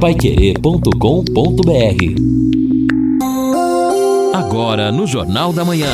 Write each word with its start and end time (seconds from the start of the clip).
paiquerê.com.br 0.00 0.94
Agora 4.32 4.92
no 4.92 5.08
Jornal 5.08 5.52
da 5.52 5.64
Manhã. 5.64 5.90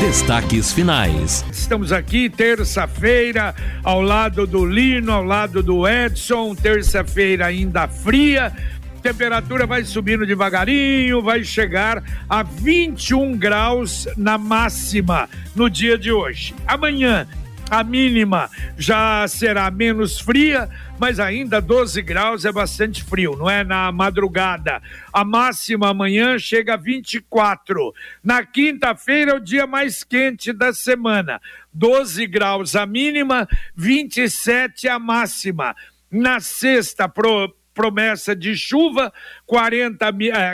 Destaques 0.00 0.72
finais. 0.72 1.44
Estamos 1.52 1.92
aqui 1.92 2.28
terça-feira, 2.28 3.54
ao 3.84 4.02
lado 4.02 4.48
do 4.48 4.66
Lino, 4.66 5.12
ao 5.12 5.22
lado 5.22 5.62
do 5.62 5.86
Edson, 5.86 6.56
terça-feira 6.56 7.46
ainda 7.46 7.86
fria. 7.86 8.52
Temperatura 9.00 9.64
vai 9.64 9.84
subindo 9.84 10.26
devagarinho, 10.26 11.22
vai 11.22 11.44
chegar 11.44 12.02
a 12.28 12.42
21 12.42 13.36
graus 13.36 14.08
na 14.16 14.36
máxima 14.36 15.28
no 15.54 15.70
dia 15.70 15.96
de 15.96 16.10
hoje. 16.10 16.52
Amanhã 16.66 17.28
a 17.70 17.84
mínima 17.84 18.50
já 18.76 19.26
será 19.28 19.70
menos 19.70 20.18
fria, 20.18 20.68
mas 20.98 21.20
ainda 21.20 21.60
12 21.60 22.02
graus 22.02 22.44
é 22.44 22.50
bastante 22.50 23.04
frio, 23.04 23.36
não 23.36 23.48
é? 23.48 23.62
Na 23.62 23.92
madrugada. 23.92 24.82
A 25.12 25.24
máxima 25.24 25.90
amanhã 25.90 26.36
chega 26.36 26.74
a 26.74 26.76
24. 26.76 27.94
Na 28.24 28.44
quinta-feira 28.44 29.30
é 29.30 29.34
o 29.34 29.40
dia 29.40 29.66
mais 29.66 30.02
quente 30.02 30.52
da 30.52 30.72
semana. 30.72 31.40
12 31.72 32.26
graus 32.26 32.74
a 32.74 32.84
mínima, 32.84 33.48
27 33.76 34.88
a 34.88 34.98
máxima. 34.98 35.76
Na 36.10 36.40
sexta, 36.40 37.08
pro, 37.08 37.54
promessa 37.74 38.34
de 38.34 38.56
chuva, 38.56 39.12
40, 39.46 40.06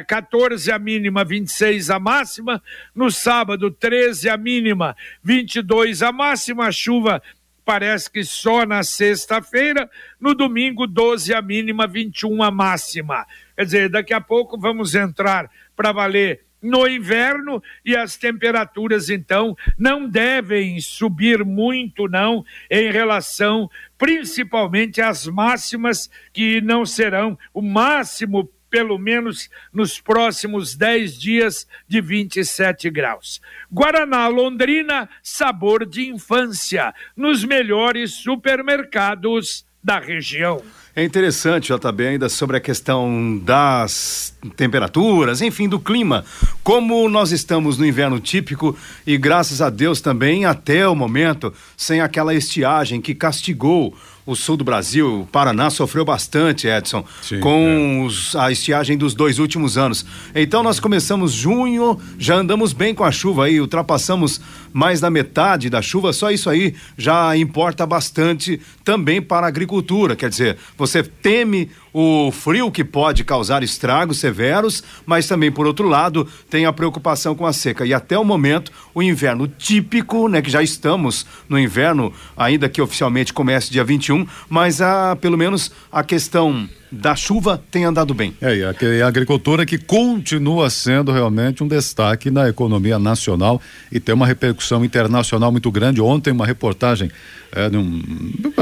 14 0.06 0.70
a 0.70 0.79
mínima, 0.79 1.25
26 1.25 1.91
a 1.91 1.98
máxima. 1.98 2.62
No 2.95 3.11
sábado, 3.11 3.70
13 3.70 4.29
a 4.29 4.37
mínima, 4.37 4.97
22 5.23 6.02
a 6.02 6.12
máxima. 6.12 6.66
A 6.66 6.73
chuva 6.73 7.23
parece 7.65 8.11
que 8.11 8.23
só 8.23 8.65
na 8.65 8.83
sexta-feira. 8.83 9.91
No 10.20 10.34
domingo, 10.34 10.87
12 10.87 11.34
a 11.34 11.42
mínima, 11.42 11.87
21 11.87 12.42
a 12.42 12.51
máxima. 12.51 13.27
Quer 13.56 13.64
dizer, 13.64 13.89
daqui 13.89 14.14
a 14.14 14.20
pouco 14.20 14.59
vamos 14.59 14.94
entrar 14.94 15.50
para 15.75 15.92
valer 15.92 16.45
no 16.67 16.86
inverno 16.89 17.62
e 17.84 17.97
as 17.97 18.17
temperaturas 18.17 19.09
então 19.09 19.56
não 19.78 20.09
devem 20.09 20.81
subir 20.81 21.45
muito 21.45 22.09
não 22.09 22.45
em 22.70 22.91
relação 22.91 23.70
principalmente 23.97 25.00
às 25.00 25.27
máximas 25.27 26.11
que 26.33 26.61
não 26.61 26.84
serão 26.84 27.39
o 27.55 27.62
máximo 27.62 28.50
pelo 28.69 28.98
menos 28.98 29.48
nos 29.72 30.00
próximos 30.00 30.75
10 30.75 31.19
dias 31.19 31.67
de 31.89 32.00
27 32.00 32.91
graus. 32.91 33.41
Guaraná 33.72 34.28
Londrina, 34.28 35.09
sabor 35.22 35.87
de 35.87 36.11
infância, 36.11 36.92
nos 37.17 37.44
melhores 37.44 38.12
supermercados 38.14 39.64
da 39.83 39.98
região. 39.98 40.62
É 40.98 41.05
interessante, 41.05 41.75
JB, 41.75 42.06
ainda 42.06 42.27
sobre 42.27 42.56
a 42.56 42.61
questão 42.61 43.39
das 43.44 44.33
temperaturas, 44.56 45.42
enfim, 45.42 45.69
do 45.69 45.78
clima. 45.78 46.25
Como 46.64 47.06
nós 47.06 47.33
estamos 47.33 47.77
no 47.77 47.84
inverno 47.84 48.19
típico 48.19 48.75
e 49.06 49.19
graças 49.19 49.61
a 49.61 49.69
Deus 49.69 50.00
também, 50.00 50.47
até 50.47 50.88
o 50.88 50.94
momento, 50.94 51.53
sem 51.77 52.00
aquela 52.00 52.33
estiagem 52.33 52.98
que 52.98 53.14
castigou 53.14 53.94
o 54.27 54.34
sul 54.34 54.56
do 54.56 54.64
Brasil, 54.64 55.20
o 55.20 55.27
Paraná 55.27 55.70
sofreu 55.70 56.05
bastante, 56.05 56.66
Edson, 56.66 57.05
Sim, 57.22 57.38
com 57.38 58.02
é. 58.02 58.06
os, 58.06 58.34
a 58.34 58.50
estiagem 58.50 58.98
dos 58.98 59.14
dois 59.14 59.38
últimos 59.38 59.78
anos. 59.78 60.05
Então 60.34 60.64
nós 60.64 60.80
começamos 60.80 61.32
junho, 61.32 61.96
já 62.19 62.34
andamos 62.34 62.72
bem 62.72 62.92
com 62.92 63.04
a 63.04 63.12
chuva 63.12 63.44
aí, 63.44 63.60
ultrapassamos 63.60 64.41
mais 64.72 65.00
da 65.00 65.08
metade 65.08 65.70
da 65.70 65.80
chuva, 65.80 66.12
só 66.12 66.30
isso 66.30 66.50
aí 66.50 66.74
já 66.98 67.36
importa 67.36 67.86
bastante 67.86 68.60
também 68.84 69.22
para 69.22 69.47
a 69.47 69.48
agricultura. 69.48 70.16
Quer 70.16 70.28
dizer, 70.28 70.56
você 70.77 71.04
teme 71.04 71.70
o 71.98 72.30
frio 72.30 72.70
que 72.70 72.84
pode 72.84 73.25
causar 73.25 73.62
estragos 73.62 74.19
severos, 74.19 74.84
mas 75.06 75.27
também, 75.27 75.50
por 75.50 75.66
outro 75.66 75.89
lado, 75.89 76.28
tem 76.50 76.66
a 76.66 76.72
preocupação 76.72 77.34
com 77.34 77.47
a 77.47 77.55
seca. 77.55 77.86
E 77.86 77.94
até 77.94 78.19
o 78.19 78.25
momento, 78.25 78.71
o 78.94 79.03
inverno 79.03 79.48
típico, 79.48 80.28
né, 80.28 80.43
que 80.43 80.50
já 80.50 80.62
estamos 80.62 81.25
no 81.48 81.59
inverno, 81.59 82.12
ainda 82.37 82.69
que 82.69 82.82
oficialmente 82.82 83.32
comece 83.32 83.72
dia 83.72 83.82
21, 83.82 84.26
mas 84.47 84.82
a, 84.82 85.16
pelo 85.16 85.38
menos 85.38 85.72
a 85.91 86.04
questão 86.04 86.69
da 86.93 87.16
chuva 87.16 87.62
tem 87.71 87.84
andado 87.84 88.12
bem. 88.12 88.37
É, 88.42 88.56
e 88.56 89.03
a, 89.03 89.06
agricultura 89.06 89.65
que 89.65 89.78
continua 89.78 90.69
sendo 90.69 91.10
realmente 91.12 91.65
um 91.65 91.69
destaque 91.69 92.31
na 92.31 92.47
economia 92.47 92.98
nacional 92.98 93.60
e 93.91 93.98
tem 93.98 94.15
uma 94.15 94.26
repercussão 94.26 94.84
internacional 94.84 95.50
muito 95.50 95.71
grande. 95.71 96.00
Ontem, 96.00 96.31
uma 96.31 96.47
reportagem 96.47 97.10
é, 97.56 97.71
num, 97.71 98.03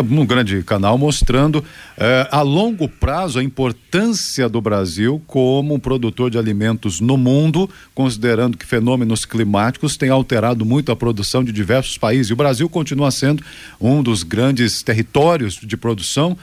num 0.09 0.25
grande 0.25 0.63
canal 0.63 0.97
mostrando 0.97 1.65
é, 1.99 2.29
a 2.31 2.43
longo 2.43 2.89
prazo 2.89 3.41
a 3.41 3.43
importância 3.43 4.49
do 4.49 4.61
Brasil 4.61 5.21
como 5.27 5.75
um 5.75 5.81
produtor 5.81 6.31
de 6.31 6.39
alimentos 6.39 7.01
no 7.01 7.17
mundo, 7.17 7.69
considerando 7.93 8.57
que 8.57 8.65
fenômenos 8.65 9.25
climáticos 9.25 9.97
têm 9.97 10.11
alterado 10.11 10.65
muito 10.65 10.93
a 10.93 10.97
produção 10.97 11.43
de 11.43 11.51
diversos 11.51 11.99
países. 11.99 12.31
E 12.31 12.33
o 12.33 12.37
Brasil 12.37 12.69
continua 12.69 13.11
sendo 13.11 13.43
um 13.81 14.01
dos 14.01 14.23
grandes 14.23 14.81
territórios 14.83 15.55
de 15.61 15.77
produção, 15.77 16.39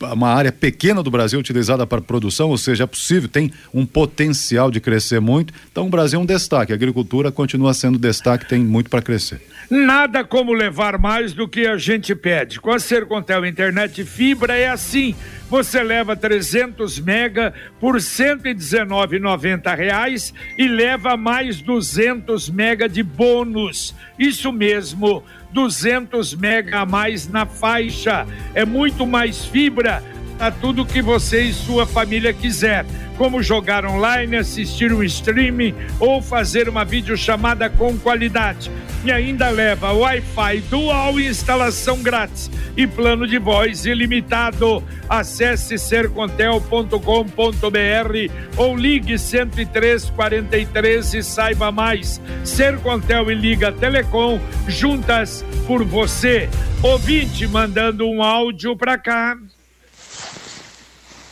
uma 0.00 0.28
área 0.28 0.50
pequena 0.50 1.02
do 1.02 1.10
Brasil 1.10 1.38
utilizada 1.38 1.86
para 1.86 2.00
produção, 2.00 2.48
ou 2.48 2.58
seja, 2.58 2.84
é 2.84 2.86
possível, 2.86 3.28
tem 3.28 3.52
um 3.72 3.84
potencial 3.84 4.70
de 4.70 4.80
crescer 4.80 5.20
muito. 5.20 5.52
Então 5.70 5.86
o 5.86 5.90
Brasil 5.90 6.18
é 6.18 6.22
um 6.22 6.26
destaque, 6.26 6.72
a 6.72 6.74
agricultura 6.74 7.30
continua 7.30 7.74
sendo 7.74 7.98
destaque, 7.98 8.48
tem 8.48 8.60
muito 8.60 8.88
para 8.88 9.02
crescer. 9.02 9.40
Nada 9.70 10.24
como 10.24 10.52
levar 10.52 10.98
mais 10.98 11.32
do 11.32 11.46
que 11.46 11.66
a 11.66 11.76
gente 11.76 12.12
pede. 12.14 12.60
Com 12.60 12.72
a 12.72 12.80
Sercontel 12.80 13.46
Internet 13.46 14.04
Fibra 14.04 14.56
é 14.56 14.68
assim. 14.68 15.14
Você 15.48 15.82
leva 15.82 16.16
300 16.16 16.98
mega 16.98 17.54
por 17.78 17.96
119,90 17.96 19.76
reais 19.76 20.34
e 20.58 20.66
leva 20.66 21.16
mais 21.16 21.60
200 21.60 22.50
mega 22.50 22.88
de 22.88 23.02
bônus. 23.02 23.94
Isso 24.18 24.50
mesmo 24.52 25.22
200 25.52 26.34
mega 26.34 26.80
a 26.80 26.86
mais 26.86 27.28
na 27.28 27.46
faixa. 27.46 28.26
É 28.54 28.64
muito 28.64 29.06
mais 29.06 29.44
fibra 29.44 30.02
a 30.40 30.50
tudo 30.50 30.86
que 30.86 31.02
você 31.02 31.42
e 31.42 31.52
sua 31.52 31.86
família 31.86 32.32
quiser, 32.32 32.86
como 33.18 33.42
jogar 33.42 33.84
online, 33.84 34.36
assistir 34.36 34.92
um 34.92 35.02
streaming 35.02 35.74
ou 36.00 36.22
fazer 36.22 36.68
uma 36.68 36.84
videochamada 36.84 37.68
com 37.68 37.98
qualidade. 37.98 38.70
E 39.04 39.12
ainda 39.12 39.50
leva 39.50 39.92
Wi-Fi 39.92 40.60
dual 40.70 41.20
instalação 41.20 42.02
grátis 42.02 42.50
e 42.76 42.86
plano 42.86 43.26
de 43.26 43.38
voz 43.38 43.84
ilimitado. 43.84 44.82
Acesse 45.08 45.78
sercontel.com.br 45.78 48.32
ou 48.56 48.76
ligue 48.76 49.18
10343 49.18 51.14
e 51.14 51.22
saiba 51.22 51.70
mais. 51.70 52.20
Sercontel 52.44 53.30
e 53.30 53.34
Liga 53.34 53.72
Telecom 53.72 54.40
juntas 54.66 55.44
por 55.66 55.84
você. 55.84 56.48
Ouvinte 56.82 57.46
mandando 57.46 58.06
um 58.06 58.22
áudio 58.22 58.76
para 58.76 58.96
cá. 58.96 59.36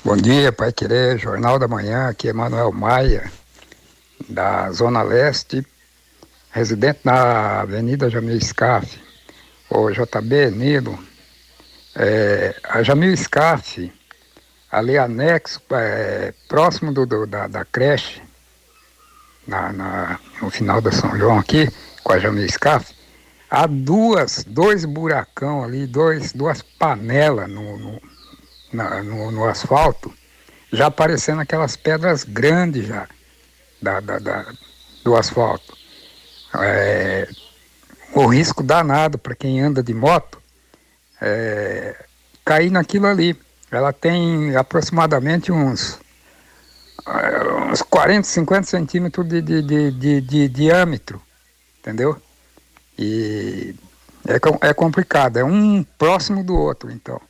Bom 0.09 0.17
dia, 0.17 0.51
Pai 0.51 0.73
Querer, 0.73 1.19
Jornal 1.19 1.59
da 1.59 1.69
Manhã, 1.69 2.09
aqui 2.09 2.31
é 2.31 2.33
Manuel 2.33 2.73
Maia, 2.73 3.31
da 4.27 4.73
Zona 4.73 5.03
Leste, 5.03 5.63
residente 6.51 7.01
na 7.05 7.61
Avenida 7.61 8.09
Jamil 8.09 8.41
Scaff, 8.41 8.99
o 9.69 9.91
JB 9.91 10.51
Nilo. 10.53 10.99
É, 11.95 12.57
a 12.65 12.83
Jamil 12.83 13.15
Scaff, 13.19 13.93
ali 14.73 14.97
anexo, 14.97 15.61
é, 15.73 16.33
próximo 16.49 16.91
do, 16.91 17.05
do, 17.05 17.27
da, 17.27 17.47
da 17.47 17.67
creche, 17.67 18.23
na, 19.47 19.75
na, 19.75 20.19
no 20.41 20.49
final 20.49 20.81
da 20.81 20.91
São 20.91 21.19
João 21.19 21.39
aqui, 21.39 21.69
com 22.03 22.15
a 22.15 22.19
Jamil 22.19 22.49
Scaff, 22.49 22.95
há 23.51 23.67
duas, 23.67 24.43
dois 24.43 24.87
buracão 24.87 25.63
ali, 25.63 25.87
dois, 25.87 26.33
duas 26.33 26.63
panelas 26.63 27.47
no, 27.51 27.77
no 27.77 28.08
na, 28.73 29.03
no, 29.03 29.31
no, 29.31 29.45
asfalto, 29.45 30.13
já 30.73 30.87
aparecendo 30.87 31.41
aquelas 31.41 31.77
pedras 31.77 32.25
grandes 32.25 32.87
já 32.87 33.09
da, 33.81 34.01
da, 34.01 34.19
da 34.19 34.53
do 35.05 35.17
asfalto. 35.17 35.77
É, 36.55 37.29
o 38.15 38.27
risco 38.27 38.63
danado 38.63 39.19
para 39.19 39.35
quem 39.35 39.61
anda 39.61 39.83
de 39.83 39.95
moto 39.95 40.41
é, 41.21 42.05
cair 42.45 42.71
naquilo 42.71 43.07
ali. 43.07 43.39
Ela 43.71 43.93
tem 43.93 44.57
aproximadamente 44.57 45.53
uns, 45.53 45.99
é, 47.07 47.71
uns 47.71 47.83
40, 47.83 48.27
50 48.27 48.67
centímetros 48.67 49.29
de, 49.29 49.43
de, 49.43 49.63
de, 49.63 49.91
de, 49.91 50.21
de 50.23 50.49
diâmetro, 50.49 51.21
entendeu? 51.81 52.21
E 52.99 53.75
é, 54.27 54.69
é 54.69 54.75
complicado, 54.75 55.37
é 55.37 55.45
um 55.45 55.85
próximo 55.97 56.43
do 56.43 56.57
outro, 56.57 56.91
então. 56.91 57.21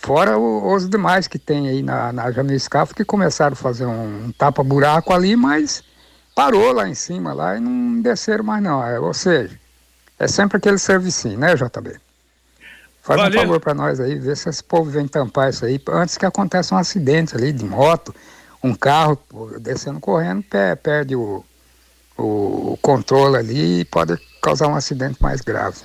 Fora 0.00 0.38
o, 0.38 0.74
os 0.74 0.88
demais 0.88 1.26
que 1.26 1.38
tem 1.38 1.68
aí 1.68 1.82
na, 1.82 2.12
na 2.12 2.30
Jamil 2.30 2.58
Scafo 2.58 2.94
que 2.94 3.04
começaram 3.04 3.52
a 3.52 3.56
fazer 3.56 3.84
um, 3.84 4.26
um 4.26 4.32
tapa-buraco 4.32 5.12
ali, 5.12 5.36
mas 5.36 5.82
parou 6.34 6.72
lá 6.72 6.88
em 6.88 6.94
cima 6.94 7.32
lá 7.32 7.56
e 7.56 7.60
não 7.60 8.00
desceram 8.00 8.44
mais 8.44 8.62
não. 8.62 8.84
É, 8.84 8.98
ou 8.98 9.12
seja, 9.12 9.58
é 10.18 10.28
sempre 10.28 10.56
aquele 10.56 10.78
servicinho, 10.78 11.38
né, 11.38 11.54
JB? 11.54 11.96
Faz 13.02 13.20
Valeu. 13.20 13.38
um 13.38 13.42
favor 13.42 13.60
para 13.60 13.74
nós 13.74 14.00
aí, 14.00 14.18
vê 14.18 14.36
se 14.36 14.48
esse 14.48 14.62
povo 14.62 14.90
vem 14.90 15.08
tampar 15.08 15.50
isso 15.50 15.64
aí, 15.64 15.80
antes 15.88 16.16
que 16.16 16.26
aconteça 16.26 16.74
um 16.74 16.78
acidente 16.78 17.34
ali 17.34 17.52
de 17.52 17.64
moto, 17.64 18.14
um 18.62 18.74
carro 18.74 19.18
descendo 19.60 19.98
correndo, 19.98 20.44
perde 20.82 21.16
o, 21.16 21.44
o 22.16 22.78
controle 22.82 23.36
ali 23.36 23.80
e 23.80 23.84
pode 23.84 24.16
causar 24.42 24.68
um 24.68 24.74
acidente 24.74 25.22
mais 25.22 25.40
grave. 25.40 25.80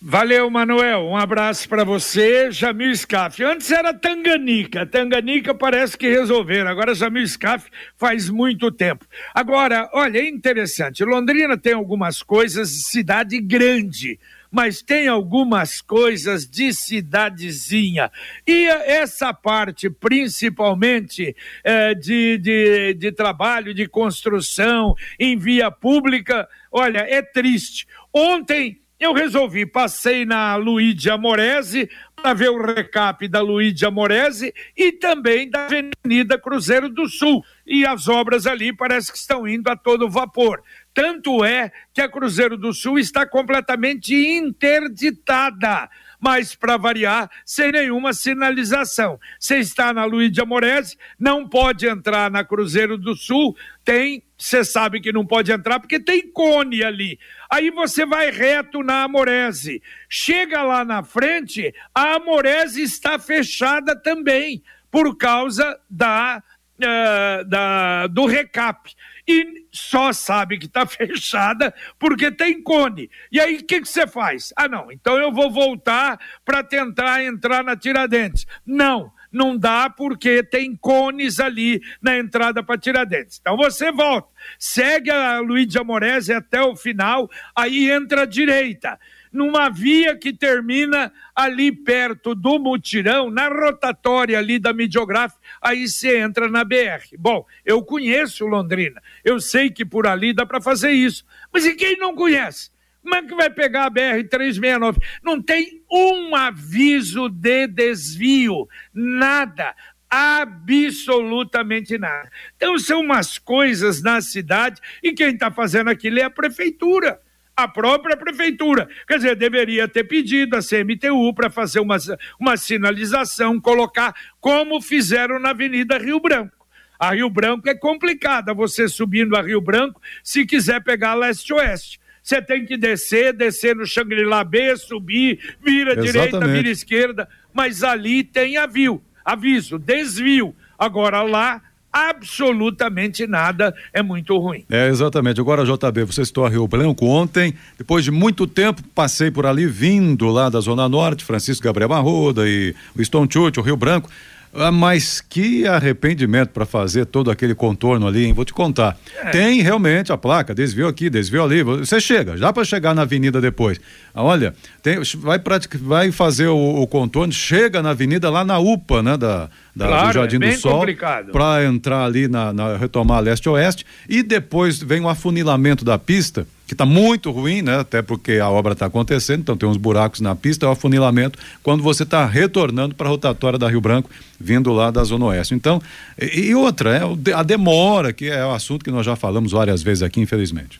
Valeu, 0.00 0.48
Manuel. 0.48 1.08
Um 1.08 1.16
abraço 1.16 1.68
para 1.68 1.82
você, 1.82 2.52
Jamil 2.52 2.94
Scaff. 2.94 3.42
Antes 3.42 3.68
era 3.72 3.92
Tanganica. 3.92 4.86
Tanganica 4.86 5.52
parece 5.52 5.98
que 5.98 6.08
resolveram. 6.08 6.70
Agora 6.70 6.94
Jamil 6.94 7.26
Scaff 7.26 7.68
faz 7.96 8.30
muito 8.30 8.70
tempo. 8.70 9.04
Agora, 9.34 9.90
olha, 9.92 10.18
é 10.18 10.28
interessante. 10.28 11.04
Londrina 11.04 11.58
tem 11.58 11.72
algumas 11.72 12.22
coisas 12.22 12.70
de 12.70 12.84
cidade 12.84 13.40
grande 13.40 14.20
mas 14.50 14.80
tem 14.80 15.08
algumas 15.08 15.82
coisas 15.82 16.48
de 16.48 16.72
cidadezinha. 16.72 18.10
E 18.46 18.66
essa 18.66 19.34
parte, 19.34 19.90
principalmente 19.90 21.36
é, 21.62 21.94
de, 21.94 22.38
de, 22.38 22.94
de 22.94 23.12
trabalho, 23.12 23.74
de 23.74 23.86
construção 23.86 24.94
em 25.20 25.36
via 25.36 25.70
pública, 25.70 26.48
olha, 26.72 27.00
é 27.00 27.20
triste. 27.20 27.86
Ontem 28.10 28.80
eu 28.98 29.12
resolvi, 29.12 29.64
passei 29.64 30.24
na 30.24 30.56
Luíde 30.56 31.08
Amorese 31.08 31.88
para 32.16 32.34
ver 32.34 32.50
o 32.50 32.60
recap 32.60 33.28
da 33.28 33.40
Luíde 33.40 33.86
Amorese 33.86 34.52
e 34.76 34.90
também 34.90 35.48
da 35.48 35.66
Avenida 35.66 36.36
Cruzeiro 36.36 36.88
do 36.88 37.08
Sul. 37.08 37.44
E 37.64 37.86
as 37.86 38.08
obras 38.08 38.44
ali 38.46 38.72
parece 38.72 39.12
que 39.12 39.18
estão 39.18 39.46
indo 39.46 39.68
a 39.68 39.76
todo 39.76 40.10
vapor. 40.10 40.62
Tanto 40.92 41.44
é 41.44 41.70
que 41.94 42.00
a 42.00 42.08
Cruzeiro 42.08 42.56
do 42.56 42.72
Sul 42.72 42.98
está 42.98 43.24
completamente 43.24 44.14
interditada 44.14 45.88
mas 46.20 46.54
para 46.54 46.76
variar, 46.76 47.30
sem 47.44 47.70
nenhuma 47.72 48.12
sinalização. 48.12 49.18
Você 49.38 49.58
está 49.58 49.92
na 49.92 50.04
Luiz 50.04 50.32
de 50.32 50.40
Amorese, 50.40 50.96
não 51.18 51.48
pode 51.48 51.86
entrar 51.86 52.30
na 52.30 52.44
Cruzeiro 52.44 52.98
do 52.98 53.14
Sul, 53.14 53.56
tem, 53.84 54.22
você 54.36 54.64
sabe 54.64 55.00
que 55.00 55.12
não 55.12 55.24
pode 55.24 55.52
entrar 55.52 55.80
porque 55.80 56.00
tem 56.00 56.30
cone 56.30 56.82
ali. 56.82 57.18
Aí 57.50 57.70
você 57.70 58.04
vai 58.04 58.30
reto 58.30 58.82
na 58.82 59.04
Amorese. 59.04 59.82
Chega 60.08 60.62
lá 60.62 60.84
na 60.84 61.02
frente, 61.02 61.74
a 61.94 62.16
Amorese 62.16 62.82
está 62.82 63.18
fechada 63.18 63.94
também, 63.94 64.62
por 64.90 65.16
causa 65.16 65.78
da, 65.88 66.42
uh, 66.78 67.44
da 67.44 68.06
do 68.06 68.26
recap 68.26 68.90
e 69.28 69.66
só 69.70 70.10
sabe 70.10 70.58
que 70.58 70.64
está 70.64 70.86
fechada 70.88 71.74
porque 71.98 72.30
tem 72.30 72.62
cone. 72.62 73.10
E 73.30 73.38
aí 73.38 73.56
o 73.56 73.64
que 73.64 73.84
você 73.84 74.06
faz? 74.06 74.52
Ah, 74.56 74.66
não, 74.66 74.90
então 74.90 75.18
eu 75.18 75.30
vou 75.30 75.50
voltar 75.50 76.18
para 76.44 76.64
tentar 76.64 77.22
entrar 77.22 77.62
na 77.62 77.76
Tiradentes. 77.76 78.46
Não, 78.64 79.12
não 79.30 79.56
dá 79.56 79.90
porque 79.90 80.42
tem 80.42 80.74
cones 80.74 81.38
ali 81.38 81.82
na 82.00 82.18
entrada 82.18 82.62
para 82.62 82.78
Tiradentes. 82.78 83.38
Então 83.38 83.56
você 83.56 83.92
volta, 83.92 84.28
segue 84.58 85.10
a 85.10 85.40
Luiz 85.40 85.66
de 85.66 85.78
Amorese 85.78 86.32
até 86.32 86.62
o 86.62 86.74
final, 86.74 87.28
aí 87.54 87.90
entra 87.90 88.22
à 88.22 88.26
direita 88.26 88.98
numa 89.38 89.70
via 89.70 90.16
que 90.16 90.32
termina 90.32 91.12
ali 91.32 91.70
perto 91.70 92.34
do 92.34 92.58
mutirão, 92.58 93.30
na 93.30 93.46
rotatória 93.46 94.36
ali 94.36 94.58
da 94.58 94.72
Midiográfica, 94.72 95.40
aí 95.62 95.86
você 95.86 96.18
entra 96.18 96.48
na 96.48 96.64
BR. 96.64 97.16
Bom, 97.16 97.46
eu 97.64 97.80
conheço 97.84 98.44
Londrina, 98.46 99.00
eu 99.24 99.38
sei 99.38 99.70
que 99.70 99.84
por 99.84 100.08
ali 100.08 100.32
dá 100.32 100.44
para 100.44 100.60
fazer 100.60 100.90
isso. 100.90 101.24
Mas 101.52 101.64
e 101.64 101.76
quem 101.76 101.96
não 101.98 102.16
conhece? 102.16 102.72
Como 103.00 103.14
é 103.14 103.22
que 103.22 103.34
vai 103.36 103.48
pegar 103.48 103.86
a 103.86 103.90
BR-369? 103.90 104.96
Não 105.22 105.40
tem 105.40 105.84
um 105.88 106.34
aviso 106.34 107.28
de 107.28 107.68
desvio, 107.68 108.68
nada 108.92 109.72
absolutamente 110.10 111.96
nada. 111.96 112.28
Então 112.56 112.76
são 112.76 113.02
umas 113.02 113.38
coisas 113.38 114.02
na 114.02 114.20
cidade 114.20 114.80
e 115.00 115.12
quem 115.12 115.34
está 115.34 115.48
fazendo 115.48 115.90
aquilo 115.90 116.18
é 116.18 116.24
a 116.24 116.30
prefeitura 116.30 117.20
a 117.58 117.66
própria 117.66 118.16
prefeitura. 118.16 118.88
Quer 119.04 119.16
dizer, 119.16 119.34
deveria 119.34 119.88
ter 119.88 120.04
pedido 120.04 120.54
a 120.54 120.60
CMTU 120.60 121.34
para 121.34 121.50
fazer 121.50 121.80
uma, 121.80 121.96
uma 122.38 122.56
sinalização, 122.56 123.60
colocar 123.60 124.14
como 124.40 124.80
fizeram 124.80 125.40
na 125.40 125.50
Avenida 125.50 125.98
Rio 125.98 126.20
Branco. 126.20 126.56
A 126.96 127.14
Rio 127.14 127.28
Branco 127.28 127.68
é 127.68 127.74
complicada, 127.74 128.54
você 128.54 128.86
subindo 128.88 129.34
a 129.34 129.42
Rio 129.42 129.60
Branco, 129.60 130.00
se 130.22 130.46
quiser 130.46 130.84
pegar 130.84 131.14
leste-oeste. 131.14 131.98
Você 132.22 132.40
tem 132.40 132.64
que 132.64 132.76
descer, 132.76 133.32
descer 133.32 133.74
no 133.74 133.84
Xangri-Lá 133.84 134.44
B, 134.44 134.76
subir, 134.76 135.56
vira 135.60 135.94
Exatamente. 135.94 136.12
direita, 136.12 136.46
vira 136.46 136.68
esquerda, 136.68 137.28
mas 137.52 137.82
ali 137.82 138.22
tem 138.22 138.56
aviso, 138.56 139.02
aviso, 139.24 139.80
desvio. 139.80 140.54
Agora 140.78 141.22
lá 141.22 141.60
absolutamente 142.08 143.26
nada 143.26 143.74
é 143.92 144.02
muito 144.02 144.36
ruim. 144.38 144.64
É, 144.70 144.88
exatamente. 144.88 145.40
Agora, 145.40 145.64
JB, 145.64 146.04
você 146.04 146.22
estou 146.22 146.44
a 146.44 146.48
Rio 146.48 146.66
Branco 146.66 147.06
ontem, 147.06 147.54
depois 147.76 148.04
de 148.04 148.10
muito 148.10 148.46
tempo, 148.46 148.82
passei 148.94 149.30
por 149.30 149.46
ali, 149.46 149.66
vindo 149.66 150.28
lá 150.28 150.48
da 150.48 150.60
Zona 150.60 150.88
Norte, 150.88 151.24
Francisco 151.24 151.64
Gabriel 151.64 151.88
Marroda 151.88 152.48
e 152.48 152.74
o 152.96 153.04
Stone 153.04 153.28
Church, 153.30 153.58
o 153.58 153.62
Rio 153.62 153.76
Branco. 153.76 154.10
Ah, 154.54 154.72
mas 154.72 155.20
que 155.20 155.66
arrependimento 155.66 156.50
para 156.50 156.64
fazer 156.64 157.06
todo 157.06 157.30
aquele 157.30 157.54
contorno 157.54 158.06
ali, 158.06 158.24
hein? 158.24 158.32
Vou 158.32 158.44
te 158.44 158.52
contar. 158.52 158.98
É. 159.22 159.30
Tem 159.30 159.60
realmente 159.60 160.12
a 160.12 160.16
placa, 160.16 160.54
desviou 160.54 160.88
aqui, 160.88 161.10
desviou 161.10 161.44
ali. 161.44 161.62
Você 161.62 162.00
chega, 162.00 162.36
já 162.36 162.52
para 162.52 162.64
chegar 162.64 162.94
na 162.94 163.02
avenida 163.02 163.40
depois. 163.40 163.80
Ah, 164.14 164.22
olha, 164.22 164.54
tem, 164.82 164.98
vai, 165.16 165.40
vai 165.80 166.12
fazer 166.12 166.48
o, 166.48 166.82
o, 166.82 166.86
contorno, 166.86 167.32
chega 167.32 167.82
na 167.82 167.90
avenida 167.90 168.30
lá 168.30 168.44
na 168.44 168.58
UPA, 168.58 169.02
né? 169.02 169.16
Da, 169.16 169.48
da 169.74 169.86
claro, 169.86 170.08
do 170.08 170.14
Jardim 170.14 170.36
é 170.36 170.50
do 170.50 170.56
Sol. 170.56 170.84
Para 171.32 171.64
entrar 171.64 172.04
ali 172.04 172.26
na, 172.26 172.52
na 172.52 172.76
retomar 172.76 173.20
leste-oeste. 173.22 173.84
E 174.08 174.22
depois 174.22 174.78
vem 174.78 175.00
o 175.00 175.08
afunilamento 175.08 175.84
da 175.84 175.98
pista 175.98 176.46
que 176.68 176.74
está 176.74 176.84
muito 176.84 177.30
ruim, 177.30 177.62
né? 177.62 177.80
Até 177.80 178.02
porque 178.02 178.32
a 178.32 178.50
obra 178.50 178.74
está 178.74 178.84
acontecendo, 178.84 179.40
então 179.40 179.56
tem 179.56 179.66
uns 179.66 179.78
buracos 179.78 180.20
na 180.20 180.36
pista, 180.36 180.66
é 180.66 180.68
o 180.68 180.72
afunilamento, 180.72 181.38
quando 181.62 181.82
você 181.82 182.02
está 182.02 182.26
retornando 182.26 182.94
para 182.94 183.08
a 183.08 183.10
rotatória 183.10 183.58
da 183.58 183.66
Rio 183.70 183.80
Branco, 183.80 184.10
vindo 184.38 184.70
lá 184.74 184.90
da 184.90 185.02
Zona 185.02 185.24
Oeste. 185.24 185.54
Então, 185.54 185.80
e, 186.20 186.50
e 186.50 186.54
outra, 186.54 186.94
é 186.94 187.32
a 187.34 187.42
demora, 187.42 188.12
que 188.12 188.28
é 188.28 188.44
o 188.44 188.52
assunto 188.52 188.84
que 188.84 188.90
nós 188.90 189.06
já 189.06 189.16
falamos 189.16 189.52
várias 189.52 189.82
vezes 189.82 190.02
aqui, 190.02 190.20
infelizmente. 190.20 190.78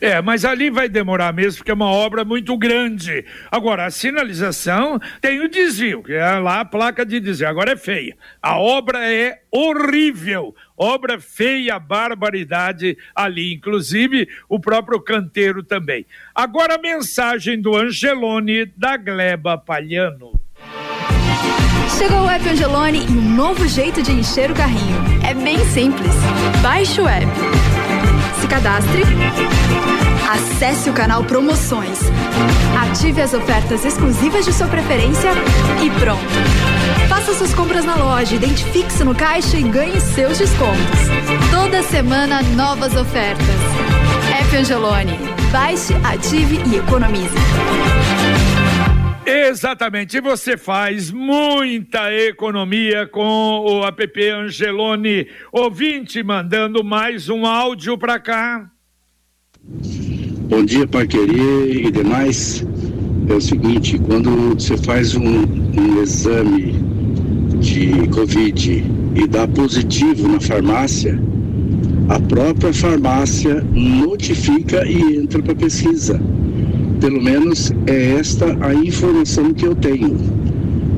É, 0.00 0.20
mas 0.20 0.44
ali 0.44 0.70
vai 0.70 0.88
demorar 0.88 1.32
mesmo, 1.32 1.58
porque 1.58 1.70
é 1.70 1.74
uma 1.74 1.90
obra 1.90 2.24
muito 2.24 2.56
grande. 2.56 3.24
Agora, 3.50 3.86
a 3.86 3.90
sinalização 3.90 5.00
tem 5.20 5.40
o 5.40 5.48
desvio, 5.48 6.02
que 6.02 6.12
é 6.12 6.38
lá 6.38 6.60
a 6.60 6.64
placa 6.64 7.04
de 7.04 7.20
desvio. 7.20 7.48
Agora 7.48 7.72
é 7.72 7.76
feia. 7.76 8.16
A 8.42 8.58
obra 8.58 9.08
é 9.08 9.40
horrível. 9.50 10.54
Obra 10.78 11.20
feia, 11.20 11.78
barbaridade 11.78 12.96
ali. 13.14 13.52
Inclusive, 13.52 14.28
o 14.48 14.60
próprio 14.60 15.00
canteiro 15.00 15.62
também. 15.62 16.06
Agora 16.34 16.76
a 16.76 16.78
mensagem 16.78 17.60
do 17.60 17.76
Angelone 17.76 18.66
da 18.76 18.96
Gleba 18.96 19.58
Palhano. 19.58 20.38
Chegou 21.98 22.26
o 22.26 22.30
app 22.30 22.48
Angelone 22.48 23.06
e 23.06 23.10
um 23.10 23.34
novo 23.34 23.66
jeito 23.66 24.02
de 24.02 24.12
encher 24.12 24.50
o 24.50 24.54
carrinho. 24.54 24.98
É 25.28 25.34
bem 25.34 25.58
simples. 25.66 26.12
Baixe 26.62 27.00
o 27.00 27.08
app. 27.08 27.26
Se 28.40 28.46
cadastre 28.46 29.02
Acesse 30.28 30.90
o 30.90 30.92
canal 30.92 31.24
Promoções. 31.24 32.00
Ative 32.78 33.22
as 33.22 33.32
ofertas 33.32 33.82
exclusivas 33.82 34.44
de 34.44 34.52
sua 34.52 34.68
preferência 34.68 35.30
e 35.82 35.88
pronto. 35.98 36.22
Faça 37.08 37.32
suas 37.32 37.54
compras 37.54 37.86
na 37.86 37.96
loja, 37.96 38.34
identifique-se 38.34 39.02
no 39.02 39.14
caixa 39.14 39.56
e 39.56 39.62
ganhe 39.62 39.98
seus 39.98 40.38
descontos. 40.38 41.00
Toda 41.50 41.82
semana, 41.82 42.42
novas 42.54 42.94
ofertas. 42.94 43.46
F 44.40 44.56
Angelone. 44.56 45.12
Baixe, 45.50 45.94
ative 46.04 46.60
e 46.70 46.76
economize. 46.76 47.34
Exatamente, 49.24 50.18
e 50.18 50.20
você 50.20 50.56
faz 50.58 51.10
muita 51.10 52.12
economia 52.12 53.06
com 53.06 53.64
o 53.66 53.84
app 53.86 54.30
Angelone. 54.30 55.26
Ouvinte 55.50 56.22
mandando 56.22 56.84
mais 56.84 57.30
um 57.30 57.46
áudio 57.46 57.96
para 57.96 58.18
cá. 58.18 58.70
Bom 60.48 60.64
dia, 60.64 60.86
parqueria 60.86 61.66
e 61.66 61.90
demais. 61.90 62.64
É 63.28 63.34
o 63.34 63.40
seguinte, 63.40 63.98
quando 63.98 64.54
você 64.54 64.76
faz 64.76 65.14
um, 65.14 65.22
um 65.22 66.02
exame 66.02 66.97
de 67.60 68.08
Covid 68.08 68.84
e 69.14 69.26
dá 69.26 69.46
positivo 69.46 70.28
na 70.28 70.40
farmácia, 70.40 71.18
a 72.08 72.18
própria 72.20 72.72
farmácia 72.72 73.64
notifica 73.72 74.86
e 74.86 75.16
entra 75.16 75.42
para 75.42 75.54
pesquisa. 75.54 76.20
Pelo 77.00 77.22
menos 77.22 77.72
é 77.86 78.12
esta 78.12 78.56
a 78.60 78.74
informação 78.74 79.52
que 79.52 79.66
eu 79.66 79.74
tenho. 79.74 80.16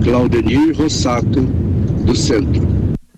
Claudenir 0.03 0.77
Rossato, 0.77 1.41
do 2.07 2.15
Centro. 2.15 2.70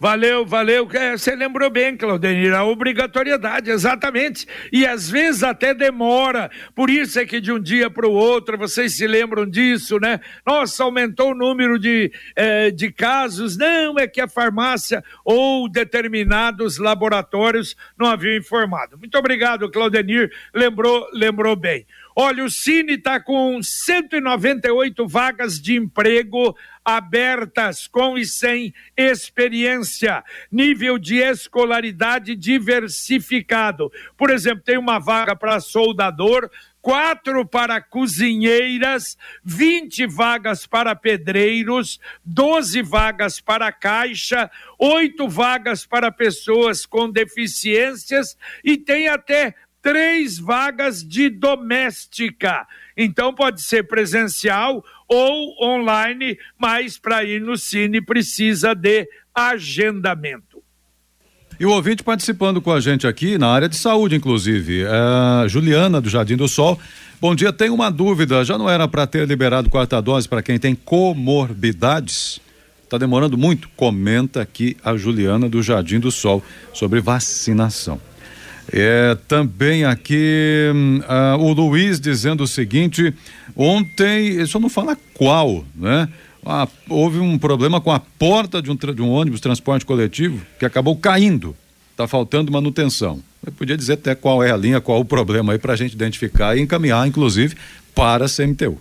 Valeu, 0.02 0.44
valeu. 0.44 0.88
É, 0.94 1.16
você 1.16 1.36
lembrou 1.36 1.70
bem, 1.70 1.96
Claudenir, 1.96 2.52
a 2.54 2.64
obrigatoriedade, 2.64 3.70
exatamente. 3.70 4.48
E 4.72 4.84
às 4.84 5.08
vezes 5.08 5.44
até 5.44 5.72
demora. 5.72 6.50
Por 6.74 6.90
isso 6.90 7.20
é 7.20 7.24
que 7.24 7.40
de 7.40 7.52
um 7.52 7.60
dia 7.60 7.88
para 7.88 8.08
o 8.08 8.12
outro, 8.12 8.58
vocês 8.58 8.96
se 8.96 9.06
lembram 9.06 9.48
disso, 9.48 10.00
né? 10.00 10.18
Nossa, 10.44 10.82
aumentou 10.82 11.30
o 11.30 11.34
número 11.36 11.78
de, 11.78 12.10
eh, 12.34 12.72
de 12.72 12.90
casos. 12.90 13.56
Não, 13.56 13.96
é 13.96 14.08
que 14.08 14.20
a 14.20 14.26
farmácia 14.26 15.04
ou 15.24 15.68
determinados 15.68 16.78
laboratórios 16.78 17.76
não 17.96 18.08
haviam 18.08 18.36
informado. 18.36 18.98
Muito 18.98 19.16
obrigado, 19.16 19.70
Claudenir. 19.70 20.32
Lembrou, 20.52 21.06
lembrou 21.14 21.54
bem. 21.54 21.86
Olha, 22.14 22.44
o 22.44 22.50
Cine 22.50 22.94
está 22.94 23.20
com 23.20 23.62
198 23.62 25.06
vagas 25.06 25.60
de 25.60 25.76
emprego 25.76 26.56
abertas 26.84 27.86
com 27.86 28.18
e 28.18 28.26
sem 28.26 28.74
experiência, 28.96 30.24
nível 30.50 30.98
de 30.98 31.16
escolaridade 31.16 32.34
diversificado. 32.34 33.90
Por 34.16 34.30
exemplo, 34.30 34.64
tem 34.64 34.76
uma 34.76 34.98
vaga 34.98 35.36
para 35.36 35.60
soldador, 35.60 36.50
quatro 36.80 37.46
para 37.46 37.80
cozinheiras, 37.80 39.16
20 39.44 40.06
vagas 40.06 40.66
para 40.66 40.96
pedreiros, 40.96 42.00
12 42.24 42.82
vagas 42.82 43.40
para 43.40 43.70
caixa, 43.70 44.50
oito 44.76 45.28
vagas 45.28 45.86
para 45.86 46.10
pessoas 46.10 46.84
com 46.84 47.08
deficiências 47.08 48.36
e 48.64 48.76
tem 48.76 49.06
até 49.06 49.54
três 49.82 50.38
vagas 50.38 51.02
de 51.02 51.28
doméstica. 51.28 52.66
Então 52.96 53.34
pode 53.34 53.60
ser 53.60 53.86
presencial 53.88 54.84
ou 55.08 55.56
online, 55.60 56.38
mas 56.58 56.96
para 56.96 57.24
ir 57.24 57.40
no 57.40 57.58
Cine 57.58 58.00
precisa 58.00 58.74
de 58.74 59.08
agendamento. 59.34 60.62
E 61.58 61.66
o 61.66 61.70
ouvinte 61.70 62.02
participando 62.02 62.60
com 62.60 62.72
a 62.72 62.80
gente 62.80 63.06
aqui 63.06 63.36
na 63.36 63.48
área 63.48 63.68
de 63.68 63.76
saúde, 63.76 64.16
inclusive, 64.16 64.84
é 64.84 65.48
Juliana 65.48 66.00
do 66.00 66.08
Jardim 66.08 66.36
do 66.36 66.48
Sol. 66.48 66.80
Bom 67.20 67.34
dia, 67.34 67.52
tenho 67.52 67.74
uma 67.74 67.90
dúvida. 67.90 68.44
Já 68.44 68.56
não 68.58 68.68
era 68.68 68.88
para 68.88 69.06
ter 69.06 69.28
liberado 69.28 69.70
quarta 69.70 70.00
dose 70.00 70.28
para 70.28 70.42
quem 70.42 70.58
tem 70.58 70.74
comorbidades? 70.74 72.40
Está 72.82 72.98
demorando 72.98 73.38
muito? 73.38 73.68
Comenta 73.76 74.42
aqui 74.42 74.76
a 74.82 74.96
Juliana 74.96 75.48
do 75.48 75.62
Jardim 75.62 76.00
do 76.00 76.10
Sol 76.10 76.42
sobre 76.72 77.00
vacinação. 77.00 78.00
É, 78.72 79.16
também 79.28 79.84
aqui 79.84 80.70
uh, 80.72 81.38
o 81.38 81.52
Luiz 81.52 82.00
dizendo 82.00 82.44
o 82.44 82.48
seguinte: 82.48 83.12
ontem, 83.54 84.44
só 84.46 84.58
não 84.58 84.70
fala 84.70 84.96
qual, 85.12 85.64
né? 85.74 86.08
Ah, 86.44 86.66
houve 86.88 87.18
um 87.18 87.38
problema 87.38 87.80
com 87.80 87.92
a 87.92 88.00
porta 88.00 88.60
de 88.60 88.70
um, 88.70 88.74
de 88.74 89.02
um 89.02 89.10
ônibus 89.10 89.40
transporte 89.40 89.86
coletivo 89.86 90.40
que 90.58 90.64
acabou 90.64 90.96
caindo. 90.96 91.54
Está 91.92 92.08
faltando 92.08 92.50
manutenção. 92.50 93.20
Eu 93.44 93.52
podia 93.52 93.76
dizer 93.76 93.92
até 93.92 94.14
qual 94.14 94.42
é 94.42 94.50
a 94.50 94.56
linha, 94.56 94.80
qual 94.80 94.98
o 95.00 95.04
problema 95.04 95.52
aí 95.52 95.58
para 95.58 95.74
a 95.74 95.76
gente 95.76 95.92
identificar 95.92 96.56
e 96.56 96.60
encaminhar, 96.60 97.06
inclusive, 97.06 97.54
para 97.94 98.24
a 98.24 98.28
CMTU. 98.28 98.78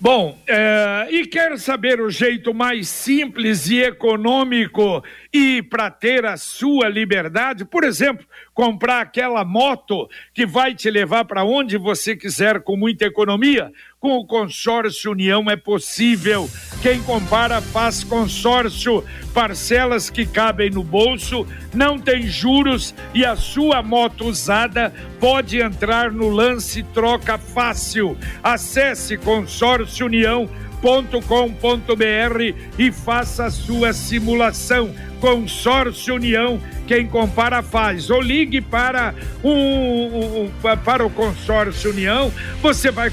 Bom, 0.00 0.38
é, 0.46 1.08
e 1.10 1.26
quer 1.26 1.58
saber 1.58 2.00
o 2.00 2.10
jeito 2.10 2.52
mais 2.54 2.88
simples 2.88 3.68
e 3.68 3.82
econômico 3.82 5.02
e 5.32 5.62
para 5.62 5.90
ter 5.90 6.24
a 6.24 6.36
sua 6.36 6.88
liberdade? 6.88 7.64
Por 7.64 7.84
exemplo, 7.84 8.26
comprar 8.54 9.00
aquela 9.00 9.44
moto 9.44 10.08
que 10.34 10.46
vai 10.46 10.74
te 10.74 10.90
levar 10.90 11.24
para 11.24 11.44
onde 11.44 11.76
você 11.76 12.16
quiser 12.16 12.60
com 12.60 12.76
muita 12.76 13.06
economia? 13.06 13.72
Com 14.00 14.18
o 14.18 14.24
consórcio 14.24 15.10
União 15.10 15.50
é 15.50 15.56
possível. 15.56 16.48
Quem 16.80 17.02
compara 17.02 17.60
faz 17.60 18.04
consórcio, 18.04 19.04
parcelas 19.34 20.08
que 20.08 20.24
cabem 20.24 20.70
no 20.70 20.84
bolso, 20.84 21.44
não 21.74 21.98
tem 21.98 22.22
juros 22.28 22.94
e 23.12 23.24
a 23.24 23.34
sua 23.34 23.82
moto 23.82 24.26
usada 24.26 24.94
pode 25.18 25.60
entrar 25.60 26.12
no 26.12 26.28
lance 26.28 26.84
troca 26.94 27.36
fácil. 27.38 28.16
Acesse 28.40 29.16
consórcio 29.16 30.06
União 30.06 30.48
com.br 30.80 32.54
e 32.78 32.92
faça 32.92 33.46
a 33.46 33.50
sua 33.50 33.92
simulação. 33.92 34.94
Consórcio 35.20 36.14
União, 36.14 36.60
quem 36.86 37.08
compara 37.08 37.64
faz. 37.64 38.10
Ou 38.10 38.20
ligue 38.20 38.60
para, 38.60 39.12
um, 39.42 40.44
um, 40.44 40.52
para 40.84 41.04
o 41.04 41.10
Consórcio 41.10 41.90
União, 41.90 42.32
você 42.62 42.92
vai 42.92 43.10